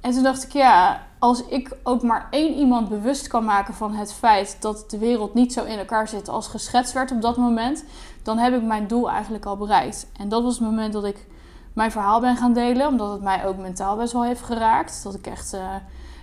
En 0.00 0.12
toen 0.12 0.22
dacht 0.22 0.44
ik, 0.44 0.52
ja, 0.52 1.02
als 1.24 1.44
ik 1.44 1.76
ook 1.82 2.02
maar 2.02 2.26
één 2.30 2.54
iemand 2.54 2.88
bewust 2.88 3.26
kan 3.26 3.44
maken 3.44 3.74
van 3.74 3.94
het 3.94 4.12
feit 4.12 4.56
dat 4.60 4.84
de 4.90 4.98
wereld 4.98 5.34
niet 5.34 5.52
zo 5.52 5.64
in 5.64 5.78
elkaar 5.78 6.08
zit 6.08 6.28
als 6.28 6.48
geschetst 6.48 6.92
werd 6.92 7.10
op 7.10 7.22
dat 7.22 7.36
moment, 7.36 7.84
dan 8.22 8.38
heb 8.38 8.54
ik 8.54 8.62
mijn 8.62 8.86
doel 8.86 9.10
eigenlijk 9.10 9.44
al 9.44 9.56
bereikt. 9.56 10.06
En 10.18 10.28
dat 10.28 10.42
was 10.42 10.54
het 10.54 10.62
moment 10.62 10.92
dat 10.92 11.04
ik 11.04 11.26
mijn 11.72 11.90
verhaal 11.90 12.20
ben 12.20 12.36
gaan 12.36 12.52
delen, 12.52 12.86
omdat 12.86 13.12
het 13.12 13.22
mij 13.22 13.46
ook 13.46 13.56
mentaal 13.56 13.96
best 13.96 14.12
wel 14.12 14.24
heeft 14.24 14.42
geraakt. 14.42 15.00
Dat 15.02 15.14
ik 15.14 15.26
echt. 15.26 15.54
Uh, 15.54 15.60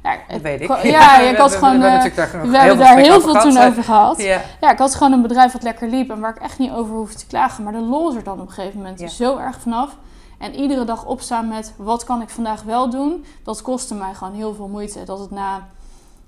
ja, 0.03 0.17
dat 0.27 0.41
weet 0.41 0.61
ik. 0.61 0.83
Ja, 0.83 1.19
ik 1.19 1.37
had 1.37 1.55
gewoon. 1.55 1.79
We, 1.79 1.87
hebben, 1.87 2.49
we 2.49 2.57
hebben 2.57 2.77
daar 2.77 2.97
heel 2.97 3.21
veel 3.21 3.41
toen 3.41 3.57
over 3.57 3.83
gehad. 3.83 4.21
Ja. 4.21 4.41
ja, 4.61 4.71
ik 4.71 4.77
had 4.77 4.95
gewoon 4.95 5.13
een 5.13 5.21
bedrijf 5.21 5.51
wat 5.51 5.63
lekker 5.63 5.87
liep 5.87 6.09
en 6.09 6.19
waar 6.19 6.35
ik 6.35 6.41
echt 6.41 6.59
niet 6.59 6.71
over 6.71 6.95
hoefde 6.95 7.17
te 7.17 7.27
klagen. 7.27 7.63
Maar 7.63 7.73
de 7.73 7.79
lol 7.79 8.15
er 8.15 8.23
dan 8.23 8.41
op 8.41 8.47
een 8.47 8.53
gegeven 8.53 8.77
moment 8.77 9.11
zo 9.11 9.37
erg 9.37 9.59
vanaf. 9.59 9.95
En 10.41 10.55
iedere 10.55 10.83
dag 10.83 11.05
opstaan 11.05 11.47
met 11.47 11.73
wat 11.77 12.03
kan 12.03 12.21
ik 12.21 12.29
vandaag 12.29 12.63
wel 12.63 12.89
doen, 12.89 13.25
dat 13.43 13.61
kostte 13.61 13.95
mij 13.95 14.13
gewoon 14.13 14.33
heel 14.33 14.53
veel 14.53 14.67
moeite. 14.67 15.03
Dat 15.03 15.19
het 15.19 15.31
na, 15.31 15.67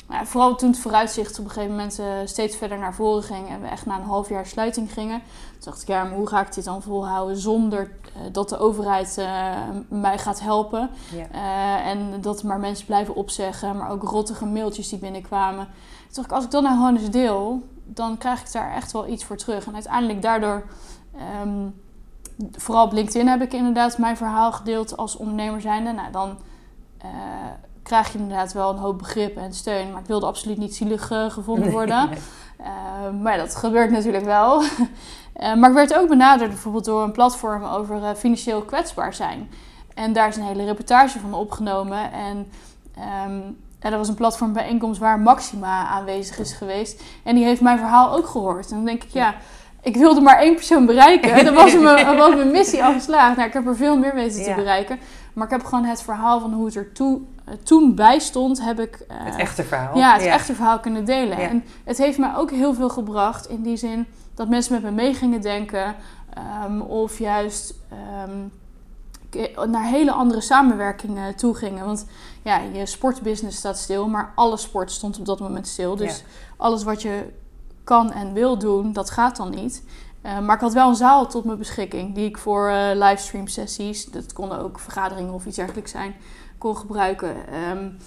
nou, 0.08 0.26
vooral 0.26 0.56
toen 0.56 0.70
het 0.70 0.80
vooruitzicht 0.80 1.40
op 1.40 1.46
een 1.46 1.52
gegeven 1.52 1.76
moment 1.76 2.00
uh, 2.00 2.06
steeds 2.26 2.56
verder 2.56 2.78
naar 2.78 2.94
voren 2.94 3.24
ging 3.24 3.50
en 3.50 3.62
we 3.62 3.68
echt 3.68 3.86
na 3.86 3.96
een 3.96 4.04
half 4.04 4.30
jaar 4.30 4.46
sluiting 4.46 4.94
gingen. 4.94 5.22
Toen 5.52 5.62
dacht 5.72 5.82
ik, 5.82 5.88
ja, 5.88 6.04
maar 6.04 6.14
hoe 6.14 6.28
ga 6.28 6.42
ik 6.42 6.54
dit 6.54 6.64
dan 6.64 6.82
volhouden 6.82 7.38
zonder 7.38 7.82
uh, 7.82 8.22
dat 8.32 8.50
de 8.50 8.58
overheid 8.58 9.16
uh, 9.20 9.56
mij 9.88 10.18
gaat 10.18 10.40
helpen? 10.40 10.90
Ja. 11.12 11.82
en 11.84 12.22
dat 12.22 12.44
maar 12.44 12.60
mensen 12.60 12.86
blijven 12.86 13.16
opzeggen, 13.16 13.78
maar 13.78 13.90
ook 13.90 14.04
rottige 14.04 14.46
mailtjes 14.46 14.90
die 14.90 15.00
binnenkwamen. 15.00 15.66
Toen 15.66 16.14
dacht 16.14 16.28
ik, 16.28 16.34
als 16.34 16.44
ik 16.44 16.52
dat 16.52 16.64
nou 16.64 16.76
gewoon 16.76 16.98
eens 16.98 17.10
deel, 17.10 17.62
dan 17.86 18.18
krijg 18.18 18.42
ik 18.42 18.52
daar 18.52 18.74
echt 18.74 18.92
wel 18.92 19.08
iets 19.08 19.24
voor 19.24 19.38
terug. 19.38 19.66
En 19.66 19.74
uiteindelijk 19.74 20.22
daardoor... 20.22 20.64
Um, 21.42 21.82
vooral 22.52 22.86
op 22.86 22.92
LinkedIn 22.92 23.28
heb 23.28 23.42
ik 23.42 23.54
inderdaad 23.54 23.98
mijn 23.98 24.18
verhaal 24.18 24.52
gedeeld 24.52 24.98
als 24.98 25.16
ondernemer 25.16 25.62
zijnde. 25.62 25.92
Nou, 25.92 26.12
dan 26.12 26.38
uh, 27.06 27.10
krijg 27.84 28.12
je 28.12 28.18
inderdaad 28.18 28.54
wel 28.54 28.70
een 28.70 28.78
hoop 28.78 28.98
begrip 28.98 29.38
en 29.38 29.54
steun. 29.54 29.92
Maar 29.92 30.02
ik 30.02 30.08
wilde 30.08 30.26
absoluut 30.26 30.58
niet 30.58 30.76
zielig 30.76 31.12
uh, 31.12 31.30
gevonden 31.30 31.72
worden. 31.72 32.10
Nee. 32.10 32.20
Uh, 32.60 33.22
maar 33.22 33.38
dat 33.38 33.56
gebeurt 33.56 33.92
natuurlijk 33.92 34.26
wel. 34.26 34.64
maar 35.60 35.70
ik 35.70 35.76
werd 35.76 35.96
ook 35.96 36.08
benaderd 36.08 36.50
bijvoorbeeld 36.50 36.86
door 36.86 37.04
een 37.04 37.12
platform 37.12 37.64
over 37.64 38.16
financieel 38.16 38.62
kwetsbaar 38.62 39.14
zijn. 39.14 39.50
En 39.94 40.14
daar 40.14 40.28
is 40.28 40.36
een 40.36 40.44
hele 40.44 40.66
reportage 40.66 41.20
van 41.20 41.34
opgenomen. 41.34 42.12
En 42.12 42.48
um, 43.28 43.58
en 43.84 43.90
dat 43.90 44.00
was 44.00 44.08
een 44.08 44.16
platform 44.16 44.54
bijeenkomst 44.54 45.00
waar 45.00 45.20
Maxima 45.20 45.88
aanwezig 45.88 46.40
is 46.40 46.54
geweest. 46.54 47.04
En 47.24 47.36
die 47.36 47.44
heeft 47.44 47.62
mijn 47.62 47.78
verhaal 47.78 48.12
ook 48.12 48.28
gehoord. 48.28 48.70
En 48.70 48.76
dan 48.76 48.86
denk 48.86 49.04
ik, 49.04 49.10
ja 49.10 49.36
ik 49.84 49.96
wilde 49.96 50.22
maar 50.22 50.38
één 50.38 50.56
persoon 50.56 50.86
bereiken. 50.86 51.44
Dan 51.46 51.54
was 51.54 51.78
mijn, 51.78 52.18
was 52.18 52.36
mijn 52.36 52.52
missie 52.52 52.84
al 52.84 52.94
geslaagd. 52.94 53.36
Nou, 53.36 53.48
ik 53.48 53.54
heb 53.54 53.68
er 53.68 53.76
veel 53.76 53.98
meer 53.98 54.16
weten 54.16 54.44
te 54.44 54.54
bereiken. 54.56 55.00
Maar 55.34 55.46
ik 55.46 55.52
heb 55.52 55.64
gewoon 55.64 55.84
het 55.84 56.02
verhaal 56.02 56.40
van 56.40 56.54
hoe 56.54 56.66
het 56.66 56.76
er 56.76 56.92
toe, 56.92 57.20
uh, 57.48 57.54
toen 57.64 57.96
bij 57.96 58.20
stond, 58.20 58.64
heb 58.64 58.80
ik... 58.80 59.06
Uh, 59.12 59.18
het 59.26 59.36
echte 59.36 59.64
verhaal. 59.64 59.98
Ja, 59.98 60.14
het 60.14 60.26
echte 60.26 60.54
verhaal 60.54 60.80
kunnen 60.80 61.06
delen. 61.06 61.38
En 61.38 61.64
het 61.84 61.98
heeft 61.98 62.18
mij 62.18 62.36
ook 62.36 62.52
heel 62.52 62.74
veel 62.74 62.90
gebracht 62.90 63.50
in 63.50 63.62
die 63.62 63.78
zin 63.78 64.08
dat 64.36 64.50
mensen 64.50 64.74
met 64.74 64.84
me 64.84 64.92
mee 64.92 65.14
gingen 65.14 65.42
denken. 65.42 65.96
Um, 66.66 66.82
of 66.82 67.20
juist 67.20 67.74
um, 68.24 68.52
naar 69.72 69.86
hele 69.86 70.12
andere 70.12 70.42
samenwerkingen 70.42 71.36
toe 71.36 71.56
gingen. 71.56 71.86
Want 71.86 72.06
ja, 72.42 72.60
je 72.74 72.86
sportbusiness 72.86 73.58
staat 73.58 73.78
stil, 73.78 74.08
maar 74.08 74.32
alle 74.36 74.58
sport 74.58 74.92
stond 74.92 75.20
op 75.20 75.26
dat 75.26 75.40
moment 75.40 75.68
stil. 75.68 75.96
Dus 75.96 76.24
alles 76.58 76.84
wat 76.84 77.02
je 77.02 77.24
kan 77.84 78.12
en 78.12 78.34
wil 78.34 78.58
doen, 78.58 78.94
dat 78.94 79.10
gaat 79.10 79.36
dan 79.36 79.50
niet. 79.50 79.84
Uh, 80.26 80.40
maar 80.40 80.56
ik 80.56 80.62
had 80.62 80.74
wel 80.74 80.90
een 80.90 80.96
zaal 80.96 81.28
tot 81.28 81.44
mijn 81.46 81.58
beschikking 81.58 82.16
die 82.16 82.26
ik 82.26 82.38
voor 82.38 82.70
uh, 82.70 82.90
livestream 82.94 83.48
sessies, 83.48 84.06
dat 84.06 84.34
konden 84.34 84.60
ook 84.60 84.80
vergaderingen 84.80 85.34
of 85.34 85.46
iets 85.46 85.56
dergelijks 85.56 85.92
zijn, 85.92 86.16
kon 86.58 86.78
gebruiken. 86.78 87.36
Um, 87.72 87.98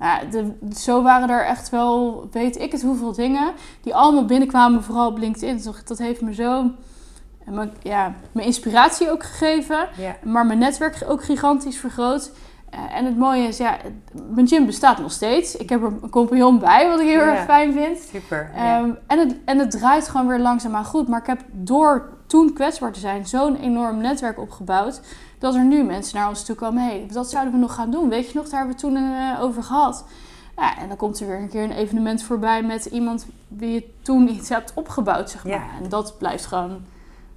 ja, 0.00 0.24
de, 0.24 0.52
zo 0.76 1.02
waren 1.02 1.30
er 1.30 1.44
echt 1.44 1.70
wel, 1.70 2.26
weet 2.30 2.58
ik 2.58 2.72
het 2.72 2.82
hoeveel 2.82 3.12
dingen, 3.12 3.52
die 3.80 3.94
allemaal 3.94 4.24
binnenkwamen, 4.24 4.82
vooral 4.82 5.08
op 5.08 5.18
LinkedIn. 5.18 5.74
Dat 5.84 5.98
heeft 5.98 6.20
me 6.20 6.34
zo, 6.34 6.70
ja, 7.82 8.14
mijn 8.32 8.46
inspiratie 8.46 9.10
ook 9.10 9.22
gegeven, 9.22 9.88
maar 10.22 10.46
mijn 10.46 10.58
netwerk 10.58 11.04
ook 11.06 11.24
gigantisch 11.24 11.78
vergroot. 11.78 12.30
Uh, 12.74 12.96
en 12.96 13.04
het 13.04 13.16
mooie 13.16 13.46
is, 13.46 13.56
ja, 13.56 13.76
mijn 14.30 14.48
gym 14.48 14.66
bestaat 14.66 14.98
nog 14.98 15.12
steeds. 15.12 15.56
Ik 15.56 15.68
heb 15.68 15.82
er 15.82 15.92
een 16.02 16.10
compagnon 16.10 16.58
bij, 16.58 16.88
wat 16.88 17.00
ik 17.00 17.06
heel 17.06 17.18
erg 17.18 17.44
fijn 17.44 17.72
vind. 17.72 17.98
Super. 17.98 18.50
Um, 18.56 18.98
en, 19.06 19.18
het, 19.18 19.36
en 19.44 19.58
het 19.58 19.70
draait 19.70 20.08
gewoon 20.08 20.26
weer 20.26 20.38
langzaamaan 20.38 20.84
goed. 20.84 21.08
Maar 21.08 21.20
ik 21.20 21.26
heb 21.26 21.40
door 21.50 22.08
toen 22.26 22.52
kwetsbaar 22.52 22.92
te 22.92 23.00
zijn 23.00 23.26
zo'n 23.26 23.56
enorm 23.56 23.96
netwerk 23.96 24.38
opgebouwd. 24.38 25.00
Dat 25.38 25.54
er 25.54 25.64
nu 25.64 25.82
mensen 25.82 26.18
naar 26.18 26.28
ons 26.28 26.44
toe 26.44 26.56
komen. 26.56 26.82
Hé, 26.82 26.88
hey, 26.88 27.08
dat 27.12 27.30
zouden 27.30 27.52
we 27.52 27.58
nog 27.58 27.74
gaan 27.74 27.90
doen. 27.90 28.08
Weet 28.08 28.30
je 28.30 28.38
nog, 28.38 28.48
daar 28.48 28.58
hebben 28.58 28.76
we 28.76 28.82
toen 28.82 28.96
uh, 28.96 29.42
over 29.42 29.62
gehad. 29.62 30.04
Ja, 30.56 30.78
en 30.78 30.88
dan 30.88 30.96
komt 30.96 31.20
er 31.20 31.26
weer 31.26 31.40
een 31.40 31.48
keer 31.48 31.64
een 31.64 31.72
evenement 31.72 32.22
voorbij 32.22 32.62
met 32.62 32.84
iemand 32.84 33.26
wie 33.48 33.72
je 33.72 33.94
toen 34.02 34.28
iets 34.28 34.48
hebt 34.48 34.72
opgebouwd, 34.74 35.30
zeg 35.30 35.44
maar. 35.44 35.70
En 35.82 35.88
dat 35.88 36.18
blijft 36.18 36.46
gewoon 36.46 36.82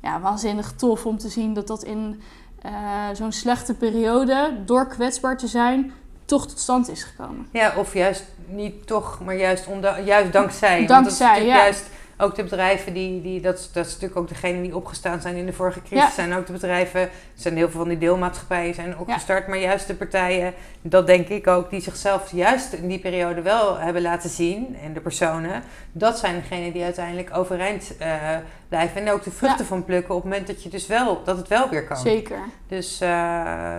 ja, 0.01 0.19
waanzinnig 0.19 0.73
tof 0.73 1.05
om 1.05 1.17
te 1.17 1.29
zien 1.29 1.53
dat 1.53 1.67
dat 1.67 1.83
in 1.83 2.21
uh, 2.65 3.15
zo'n 3.15 3.31
slechte 3.31 3.73
periode, 3.73 4.57
door 4.65 4.87
kwetsbaar 4.87 5.37
te 5.37 5.47
zijn, 5.47 5.93
toch 6.25 6.47
tot 6.47 6.59
stand 6.59 6.89
is 6.89 7.03
gekomen. 7.03 7.47
Ja, 7.51 7.73
of 7.77 7.93
juist 7.93 8.23
niet 8.47 8.87
toch, 8.87 9.19
maar 9.23 9.35
juist, 9.35 9.67
juist 10.05 10.33
dankzij. 10.33 10.85
Dankzij, 10.85 11.45
ja. 11.45 11.55
Juist 11.55 11.89
ook 12.17 12.35
de 12.35 12.43
bedrijven 12.43 12.93
die, 12.93 13.21
die 13.21 13.41
dat, 13.41 13.69
dat 13.73 13.85
is 13.85 13.91
natuurlijk 13.91 14.19
ook 14.19 14.27
degene 14.27 14.61
die 14.61 14.75
opgestaan 14.75 15.21
zijn 15.21 15.35
in 15.35 15.45
de 15.45 15.53
vorige 15.53 15.81
crisis, 15.81 16.15
zijn 16.15 16.33
ook 16.33 16.45
de 16.45 16.53
bedrijven, 16.53 17.01
er 17.01 17.09
zijn 17.33 17.55
heel 17.55 17.69
veel 17.69 17.79
van 17.79 17.89
die 17.89 17.97
deelmaatschappijen 17.97 18.73
zijn 18.73 18.97
opgestart, 18.97 19.47
maar 19.47 19.57
juist 19.57 19.87
de 19.87 19.95
partijen, 19.95 20.53
dat 20.81 21.07
denk 21.07 21.27
ik 21.27 21.47
ook, 21.47 21.69
die 21.69 21.81
zichzelf 21.81 22.31
juist 22.31 22.73
in 22.73 22.87
die 22.87 22.99
periode 22.99 23.41
wel 23.41 23.77
hebben 23.77 24.01
laten 24.01 24.29
zien, 24.29 24.77
en 24.83 24.93
de 24.93 24.99
personen, 24.99 25.63
dat 25.91 26.19
zijn 26.19 26.35
degenen 26.35 26.71
die 26.71 26.83
uiteindelijk 26.83 27.37
overeind 27.37 27.95
uh, 28.01 28.37
blijven. 28.69 29.01
En 29.01 29.11
ook 29.11 29.23
de 29.23 29.31
vruchten 29.31 29.65
van 29.65 29.85
plukken 29.85 30.15
op 30.15 30.21
het 30.21 30.31
moment 30.31 30.47
dat 30.47 30.63
je 30.63 30.69
dus 30.69 30.87
wel, 30.87 31.23
dat 31.23 31.37
het 31.37 31.47
wel 31.47 31.69
weer 31.69 31.85
kan. 31.85 31.97
Zeker. 31.97 32.39
Dus 32.67 33.01
uh, 33.01 33.77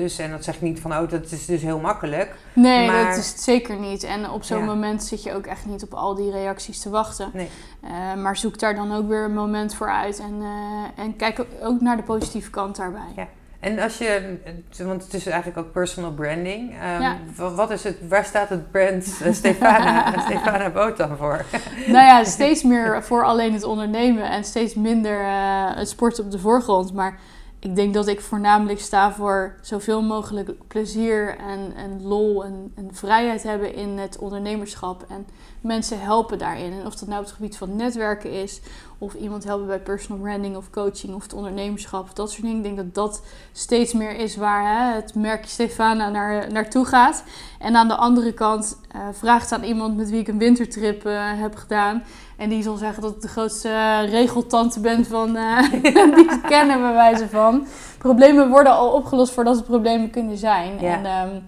dus, 0.00 0.18
en 0.18 0.30
dat 0.30 0.44
zeg 0.44 0.54
ik 0.54 0.60
niet 0.60 0.80
van, 0.80 0.92
oh, 0.92 1.10
dat 1.10 1.30
is 1.30 1.46
dus 1.46 1.62
heel 1.62 1.78
makkelijk. 1.78 2.34
Nee, 2.52 2.86
maar... 2.86 3.06
dat 3.06 3.16
is 3.16 3.28
het 3.28 3.40
zeker 3.40 3.78
niet. 3.78 4.02
En 4.02 4.30
op 4.30 4.44
zo'n 4.44 4.64
moment 4.64 5.02
zit 5.02 5.22
je 5.22 5.34
ook 5.34 5.46
echt 5.46 5.66
niet 5.66 5.82
op 5.82 5.94
al 5.94 6.14
die 6.14 6.30
reacties 6.30 6.80
te 6.80 6.90
wachten. 6.90 7.30
Nee. 7.32 7.48
Uh, 7.84 8.14
maar 8.14 8.36
zoek 8.36 8.58
daar 8.58 8.74
dan 8.74 8.94
ook 8.94 9.08
weer 9.08 9.24
een 9.24 9.34
moment 9.34 9.74
voor 9.74 9.90
uit. 9.90 10.18
En, 10.18 10.34
uh, 10.40 11.04
en 11.04 11.16
kijk 11.16 11.46
ook 11.62 11.80
naar 11.80 11.96
de 11.96 12.02
positieve 12.02 12.50
kant 12.50 12.76
daarbij. 12.76 13.12
Ja. 13.16 13.28
En 13.60 13.78
als 13.78 13.98
je, 13.98 14.38
want 14.78 15.02
het 15.04 15.14
is 15.14 15.26
eigenlijk 15.26 15.58
ook 15.58 15.72
personal 15.72 16.12
branding. 16.12 16.70
Um, 16.70 17.00
Ja. 17.00 17.16
Wat 17.54 17.70
is 17.70 17.84
het, 17.84 18.08
waar 18.08 18.24
staat 18.24 18.48
het 18.48 18.70
brand 18.70 19.20
eh, 19.22 19.32
Stefana, 19.32 20.12
Stefana 20.26 20.70
Boot 20.70 20.96
dan 20.96 21.16
voor? 21.16 21.44
nou 21.86 22.06
ja, 22.06 22.24
steeds 22.24 22.62
meer 22.62 23.02
voor 23.02 23.24
alleen 23.24 23.52
het 23.52 23.64
ondernemen 23.64 24.30
en 24.30 24.44
steeds 24.44 24.74
minder 24.74 25.20
eh, 25.20 25.76
het 25.76 25.88
sport 25.88 26.20
op 26.20 26.30
de 26.30 26.38
voorgrond. 26.38 26.92
Maar 26.92 27.18
ik 27.60 27.76
denk 27.76 27.94
dat 27.94 28.06
ik 28.06 28.20
voornamelijk 28.20 28.80
sta 28.80 29.12
voor 29.12 29.54
zoveel 29.60 30.02
mogelijk 30.02 30.68
plezier 30.68 31.36
en, 31.38 31.72
en 31.76 32.02
lol 32.02 32.44
en, 32.44 32.72
en 32.74 32.94
vrijheid 32.94 33.42
hebben 33.42 33.74
in 33.74 33.88
het 33.88 34.18
ondernemerschap. 34.18 35.04
En 35.08 35.26
mensen 35.60 36.00
helpen 36.00 36.38
daarin. 36.38 36.72
En 36.72 36.86
of 36.86 36.94
dat 36.94 37.08
nou 37.08 37.20
op 37.20 37.26
het 37.26 37.36
gebied 37.36 37.56
van 37.56 37.76
netwerken 37.76 38.32
is, 38.32 38.60
of 39.02 39.14
iemand 39.14 39.44
helpen 39.44 39.66
bij 39.66 39.80
personal 39.80 40.20
branding 40.22 40.56
of 40.56 40.70
coaching 40.70 41.14
of 41.14 41.22
het 41.22 41.32
ondernemerschap, 41.32 42.16
dat 42.16 42.30
soort 42.30 42.42
dingen. 42.42 42.56
Ik 42.56 42.62
denk 42.62 42.76
dat 42.76 42.94
dat 42.94 43.22
steeds 43.52 43.92
meer 43.92 44.16
is 44.16 44.36
waar 44.36 44.76
hè, 44.76 44.94
het 44.94 45.14
merkje 45.14 45.50
Stefana 45.50 46.08
naar, 46.08 46.52
naartoe 46.52 46.84
gaat. 46.84 47.24
En 47.58 47.76
aan 47.76 47.88
de 47.88 47.94
andere 47.94 48.32
kant 48.32 48.80
uh, 48.96 49.00
vraagt 49.12 49.52
aan 49.52 49.62
iemand 49.62 49.96
met 49.96 50.10
wie 50.10 50.20
ik 50.20 50.28
een 50.28 50.38
wintertrip 50.38 51.06
uh, 51.06 51.20
heb 51.24 51.56
gedaan. 51.56 52.02
En 52.36 52.48
die 52.48 52.62
zal 52.62 52.76
zeggen 52.76 53.02
dat 53.02 53.14
ik 53.14 53.20
de 53.20 53.28
grootste 53.28 53.68
uh, 53.68 54.10
regeltante 54.10 54.80
ben 54.80 55.04
van 55.04 55.32
die 56.14 56.30
ze 56.30 56.40
kennen, 56.48 56.80
bij 56.80 56.92
wijze 56.92 57.28
van. 57.28 57.66
Problemen 57.98 58.48
worden 58.48 58.72
al 58.72 58.92
opgelost 58.92 59.32
voordat 59.32 59.56
ze 59.56 59.62
problemen 59.62 60.10
kunnen 60.10 60.36
zijn. 60.36 60.80
Ja. 60.80 60.92
En 60.92 61.28
um, 61.28 61.42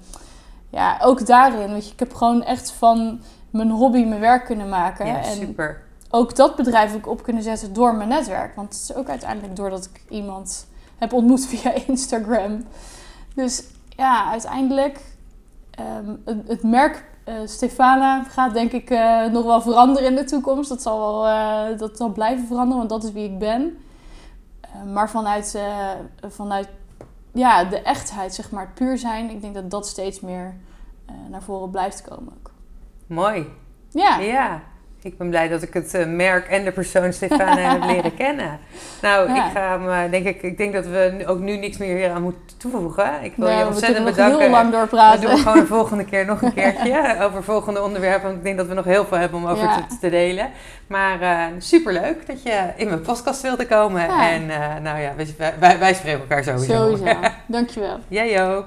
ja, 0.71 0.99
ook 1.03 1.27
daarin, 1.27 1.71
je, 1.71 1.91
ik 1.93 1.99
heb 1.99 2.15
gewoon 2.15 2.43
echt 2.43 2.71
van 2.71 3.21
mijn 3.51 3.71
hobby 3.71 4.05
mijn 4.05 4.21
werk 4.21 4.45
kunnen 4.45 4.69
maken. 4.69 5.07
Ja, 5.07 5.23
en 5.23 5.37
super. 5.37 5.83
Ook 6.15 6.37
dat 6.37 6.57
bedrijf 6.57 6.91
heb 6.91 6.99
ik 6.99 7.07
op 7.07 7.23
kunnen 7.23 7.43
zetten 7.43 7.73
door 7.73 7.95
mijn 7.95 8.09
netwerk. 8.09 8.55
Want 8.55 8.73
het 8.73 8.83
is 8.83 8.95
ook 8.95 9.09
uiteindelijk 9.09 9.57
doordat 9.57 9.85
ik 9.85 10.03
iemand 10.09 10.67
heb 10.99 11.13
ontmoet 11.13 11.47
via 11.53 11.73
Instagram. 11.87 12.65
Dus 13.35 13.65
ja, 13.89 14.31
uiteindelijk 14.31 15.01
um, 15.81 16.23
het, 16.25 16.49
het 16.49 16.63
merk 16.63 17.05
uh, 17.29 17.35
Stefana 17.45 18.23
gaat 18.23 18.55
denk 18.55 18.73
ik 18.73 18.91
uh, 18.91 19.25
nog 19.25 19.45
wel 19.45 19.61
veranderen 19.61 20.09
in 20.09 20.17
de 20.17 20.25
toekomst. 20.25 20.69
Dat 20.69 20.83
zal, 20.83 20.99
wel, 20.99 21.29
uh, 21.29 21.79
dat 21.79 21.97
zal 21.97 22.09
blijven 22.09 22.47
veranderen, 22.47 22.79
want 22.79 22.91
dat 22.91 23.05
is 23.05 23.13
wie 23.13 23.31
ik 23.31 23.39
ben. 23.39 23.79
maar 24.93 25.11
vanuit, 25.11 25.59
vanuit 26.29 26.69
ja, 27.33 27.65
de 27.65 27.83
echtheid, 27.83 28.35
zeg 28.35 28.51
maar, 28.51 28.65
het 28.65 28.75
puur 28.75 28.99
zijn, 28.99 29.31
ik 29.31 29.41
denk 29.41 29.55
dat 29.55 29.71
dat 29.71 29.87
steeds 29.87 30.21
meer 30.21 30.55
naar 31.29 31.43
voren 31.43 31.71
blijft 31.71 32.03
komen 32.03 32.33
ook. 32.33 32.51
Mooi. 33.07 33.47
Ja. 33.91 34.19
Ja. 34.19 34.63
Ik 35.05 35.19
ben 35.19 35.29
blij 35.29 35.49
dat 35.49 35.63
ik 35.63 35.75
het 35.75 35.95
uh, 35.95 36.07
merk 36.07 36.47
en 36.49 36.65
de 36.65 36.73
persoon 36.73 37.13
Stefana 37.13 37.57
heb 37.73 37.85
leren 37.95 38.15
kennen. 38.15 38.59
Nou, 39.03 39.29
Ja. 39.35 39.47
ik 39.47 39.53
ga 39.57 39.79
hem, 39.79 40.11
denk 40.11 40.27
ik, 40.27 40.43
ik 40.43 40.57
denk 40.57 40.73
dat 40.73 40.87
we 40.87 41.23
ook 41.27 41.39
nu 41.39 41.57
niks 41.57 41.77
meer 41.77 41.97
hier 41.97 42.11
aan 42.11 42.23
moeten 42.23 42.41
toevoegen. 42.59 43.11
Ik 43.23 43.33
wil 43.37 43.47
Nee, 43.47 43.57
je 43.57 43.63
we 43.63 43.69
ontzettend 43.69 44.05
nog 44.05 44.15
bedanken. 44.15 44.41
heel 44.41 44.51
lang 44.51 44.71
Dat 44.71 44.81
doorpraten. 44.81 45.21
doen 45.21 45.31
we 45.31 45.37
gewoon 45.37 45.59
de 45.59 45.67
volgende 45.67 46.05
keer 46.05 46.25
nog 46.27 46.43
een 46.43 46.55
keertje 46.63 47.17
over 47.21 47.43
volgende 47.45 47.83
onderwerpen. 47.83 48.23
Want 48.23 48.37
ik 48.37 48.45
denk 48.45 48.57
dat 48.57 48.67
we 48.67 48.75
nog 48.75 48.85
heel 48.85 49.05
veel 49.05 49.19
hebben 49.19 49.39
om 49.39 49.47
over 49.47 49.65
Ja. 49.65 49.77
te, 49.89 49.99
te 50.01 50.11
delen. 50.11 50.51
Maar 50.87 51.23
uh, 51.23 51.45
superleuk 51.59 52.27
dat 52.27 52.43
je 52.43 52.61
in 52.77 52.89
mijn 52.89 53.01
podcast 53.03 53.43
wilde 53.43 53.67
komen. 53.67 54.01
Ja. 54.03 54.31
En 54.31 54.43
uh, 54.43 54.57
nou 54.83 54.99
ja, 55.01 55.13
wij, 55.17 55.55
wij, 55.59 55.79
wij 55.79 55.95
spreken 55.95 56.21
elkaar 56.21 56.45
sowieso. 56.45 56.73
Sowieso. 56.73 57.17
Dankjewel. 57.47 57.99
Jij 58.09 58.47
ook. 58.57 58.67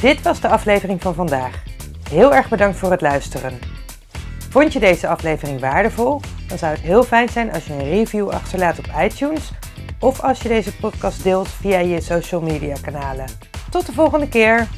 Dit 0.00 0.22
was 0.22 0.40
de 0.40 0.48
aflevering 0.48 1.02
van 1.02 1.14
vandaag. 1.14 1.62
Heel 2.10 2.34
erg 2.34 2.48
bedankt 2.48 2.78
voor 2.78 2.90
het 2.90 3.00
luisteren. 3.00 3.58
Vond 4.50 4.72
je 4.72 4.78
deze 4.78 5.08
aflevering 5.08 5.60
waardevol? 5.60 6.20
Dan 6.48 6.58
zou 6.58 6.72
het 6.72 6.80
heel 6.80 7.02
fijn 7.02 7.28
zijn 7.28 7.52
als 7.52 7.66
je 7.66 7.72
een 7.72 7.90
review 7.90 8.28
achterlaat 8.28 8.78
op 8.78 8.86
iTunes 9.00 9.50
of 9.98 10.20
als 10.20 10.42
je 10.42 10.48
deze 10.48 10.76
podcast 10.76 11.22
deelt 11.22 11.48
via 11.48 11.78
je 11.78 12.00
social 12.00 12.40
media 12.40 12.74
kanalen. 12.82 13.26
Tot 13.70 13.86
de 13.86 13.92
volgende 13.92 14.28
keer! 14.28 14.68